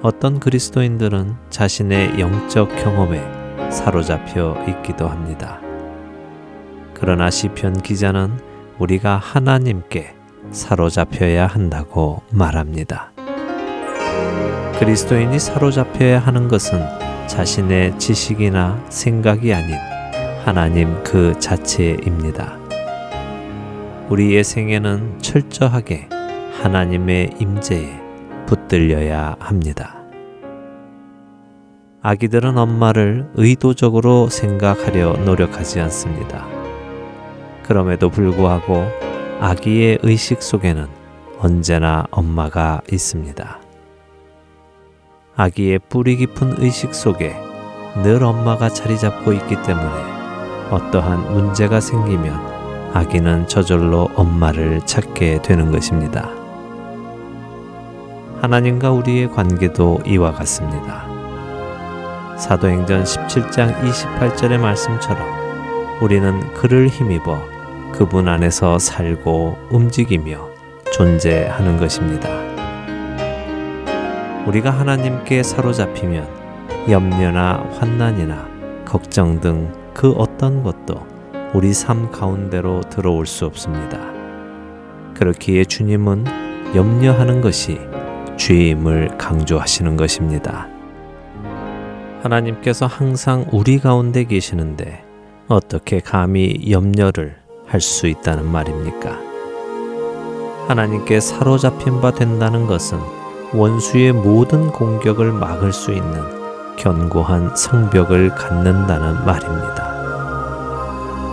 [0.04, 3.22] 어떤 그리스도인들은 자신의 영적 경험에
[3.70, 5.60] 사로잡혀 있기도 합니다.
[6.95, 8.32] 그러나 시편 기자는
[8.80, 10.16] 우리가 하나님께
[10.49, 13.12] 사로잡혀야 한다고 말합니다.
[14.80, 16.82] 그리스도인이 사로잡혀야 하는 것은
[17.28, 19.76] 자신의 지식이나 생각이 아닌
[20.43, 22.58] 하나님 그 자체입니다.
[24.10, 26.10] 우리의 생애는 철저하게
[26.60, 28.01] 하나님의 임재에
[28.52, 29.95] 붙들려야 합니다.
[32.02, 36.45] 아기들은 엄마를 의도적으로 생각하려 노력하지 않습니다.
[37.64, 38.86] 그럼에도 불구하고
[39.39, 40.88] 아기의 의식 속에는
[41.39, 43.62] 언제나 엄마가 있습니다.
[45.38, 47.34] 아기의 뿌리 깊은 의식 속에
[48.04, 52.34] 늘 엄마가 자리 잡고 있기 때문에 어떠한 문제가 생기면
[52.93, 56.41] 아기는 저절로 엄마를 찾게 되는 것입니다.
[58.42, 61.06] 하나님과 우리의 관계도 이와 같습니다.
[62.38, 65.26] 사도행전 17장 28절의 말씀처럼
[66.02, 67.39] 우리는 그를 힘입어
[67.92, 70.50] 그분 안에서 살고 움직이며
[70.92, 72.30] 존재하는 것입니다.
[74.48, 76.28] 우리가 하나님께 사로잡히면
[76.89, 78.48] 염려나 환난이나
[78.86, 81.06] 걱정 등 그 어떤 것도
[81.54, 84.00] 우리 삶 가운데로 들어올 수 없습니다.
[85.16, 86.26] 그렇기에 주님은
[86.76, 87.78] 염려하는 것이
[88.42, 90.68] 주임을 강조하시는 것입니다.
[92.24, 95.04] 하나님께서 항상 우리 가운데 계시는데
[95.48, 97.36] 어떻게 감히 염려를
[97.68, 99.20] 할 수 있다는 말입니까?
[100.68, 102.98] 하나님께 사로잡힌 바 된다는 것은
[103.54, 109.92] 원수의 모든 공격을 막을 수 있는 견고한 성벽을 갖는다는 말입니다.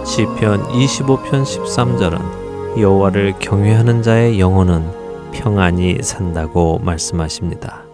[0.04, 4.97] 시편 25편 13절은 여호와를 경외하는 자의 영혼은
[5.38, 7.84] 평안히 산다고 말씀하십니다.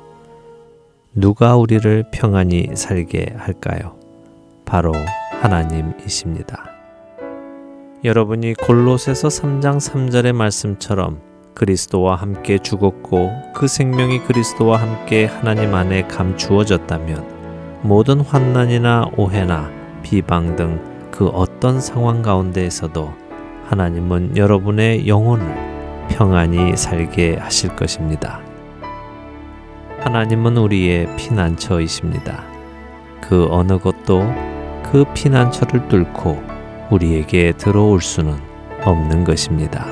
[1.14, 3.96] 누가 우리를 평안히 살게 할까요?
[4.64, 4.92] 바로
[5.40, 6.64] 하나님이십니다.
[8.02, 11.20] 여러분이 골로새서 3장 3절의 말씀처럼
[11.54, 19.70] 그리스도와 함께 죽었고 그 생명이 그리스도와 함께 하나님 안에 감추어졌다면 모든 환난이나 오해나
[20.02, 23.14] 비방 등 그 어떤 상황 가운데에서도
[23.66, 25.73] 하나님은 여러분의 영혼을
[26.08, 28.40] 평안히 살게 하실 것입니다.
[30.00, 32.44] 하나님은 우리의 피난처이십니다.
[33.20, 34.22] 그 어느 것도
[34.82, 36.42] 그 피난처를 뚫고
[36.90, 38.36] 우리에게 들어올 수는
[38.84, 39.86] 없는 것입니다.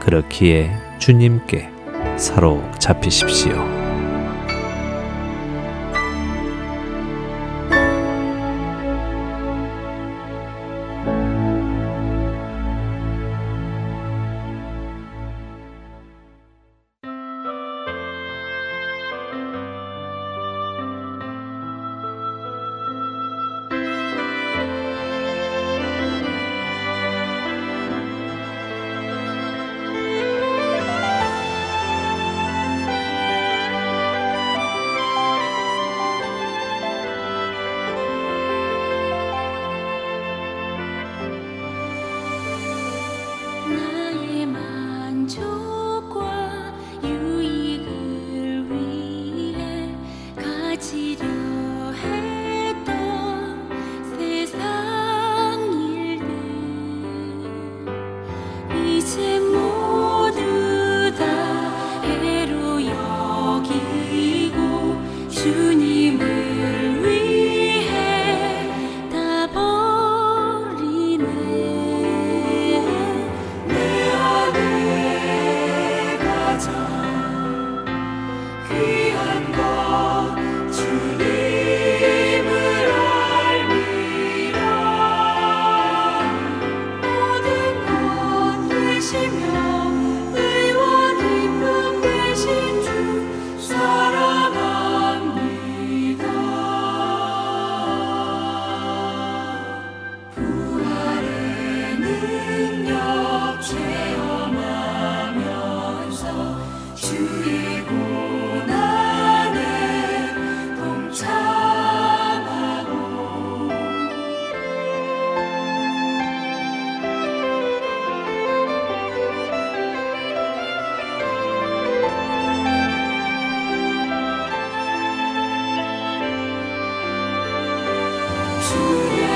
[0.00, 1.68] 그렇기에 주님께
[2.16, 3.81] 사로잡히십시오.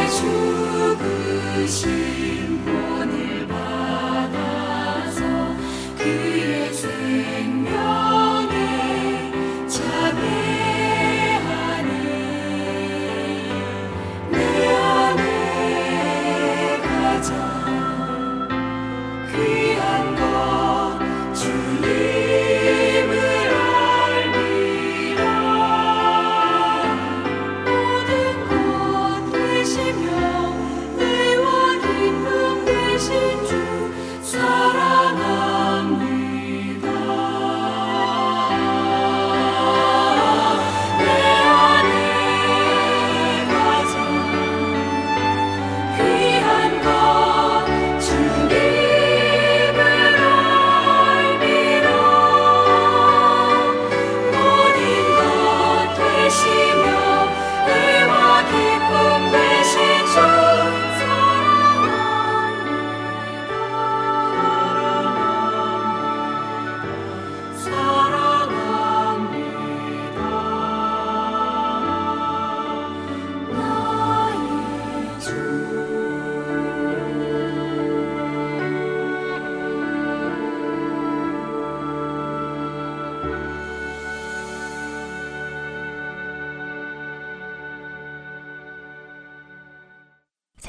[0.09, 0.97] 주의
[1.67, 3.46] 죽으신 본을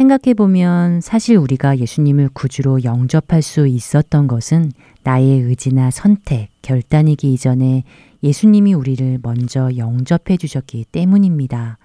[0.08, 4.72] 생각해 보면 사실 우리가 예수님을 구주로 영접할 수 있었던 것은
[5.04, 7.84] 나의 의지나 선택, 결단이기 이전에
[8.24, 11.78] 예수님이 우리를 먼저 영접해 주셨기 때문입니다.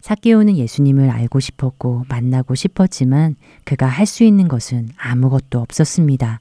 [0.00, 3.34] 사케오는 예수님을 알고 싶었고 만나고 싶었지만
[3.64, 6.38] 그가 할 수 있는 것은 아무것도 없었습니다.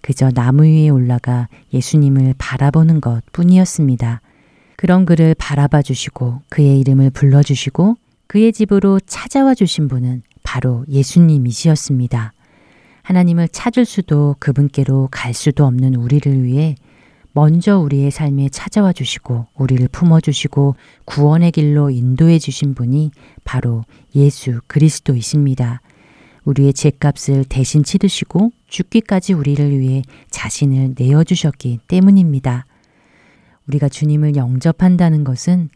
[0.00, 4.22] 그저 나무 위에 올라가 예수님을 바라보는 것 뿐이었습니다.
[4.76, 7.96] 그런 그를 바라봐 주시고 그의 이름을 불러 주시고
[8.26, 12.32] 그의 집으로 찾아와 주신 분은 바로 예수님이시였습니다.
[13.02, 16.76] 하나님을 찾을 수도 그분께로 갈 수도 없는 우리를 위해
[17.32, 23.10] 먼저 우리의 삶에 찾아와 주시고 우리를 품어 주시고 구원의 길로 인도해 주신 분이
[23.42, 23.82] 바로
[24.14, 25.80] 예수 그리스도이십니다.
[26.44, 32.66] 우리의 죄값을 대신 치르시고 죽기까지 우리를 위해 자신을 내어 주셨기 때문입니다.
[33.66, 35.70] 우리가 주님을 영접한다는 것은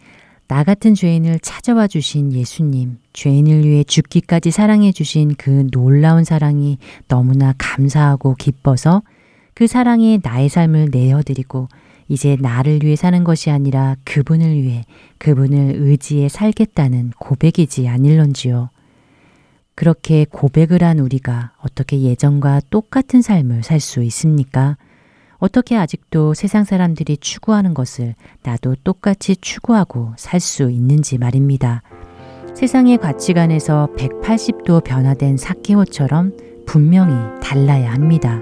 [0.48, 7.52] 나 같은 죄인을 찾아와 주신 예수님, 죄인을 위해 죽기까지 사랑해 주신 그 놀라운 사랑이 너무나
[7.58, 9.02] 감사하고 기뻐서
[9.52, 11.68] 그 사랑에 나의 삶을 내어드리고
[12.08, 14.84] 이제 나를 위해 사는 것이 아니라 그분을 위해
[15.18, 18.70] 그분을 의지해 살겠다는 고백이지 아닐런지요.
[19.74, 24.78] 그렇게 고백을 한 우리가 어떻게 예전과 똑같은 삶을 살 수 있습니까?
[25.38, 31.82] 어떻게 아직도 세상 사람들이 추구하는 것을 나도 똑같이 추구하고 살 수 있는지 말입니다.
[32.54, 36.32] 세상의 가치관에서 180도 변화된 사케오처럼
[36.66, 38.40] 분명히 달라야 합니다.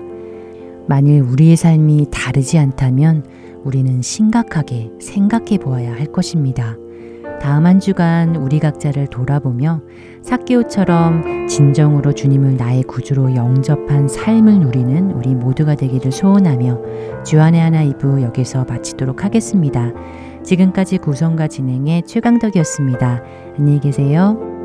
[0.88, 3.24] 만일 우리의 삶이 다르지 않다면
[3.64, 6.76] 우리는 심각하게 생각해 보아야 할 것입니다.
[7.40, 9.82] 다음 한 주간 우리 각자를 돌아보며
[10.26, 18.20] 사케오처럼 진정으로 주님을 나의 구주로 영접한 삶을 누리는 우리 모두가 되기를 소원하며 주안의 하나 이부
[18.22, 19.92] 여기서 마치도록 하겠습니다.
[20.42, 23.22] 지금까지 구성과 진행의 최강덕이었습니다.
[23.56, 24.55] 안녕히 계세요.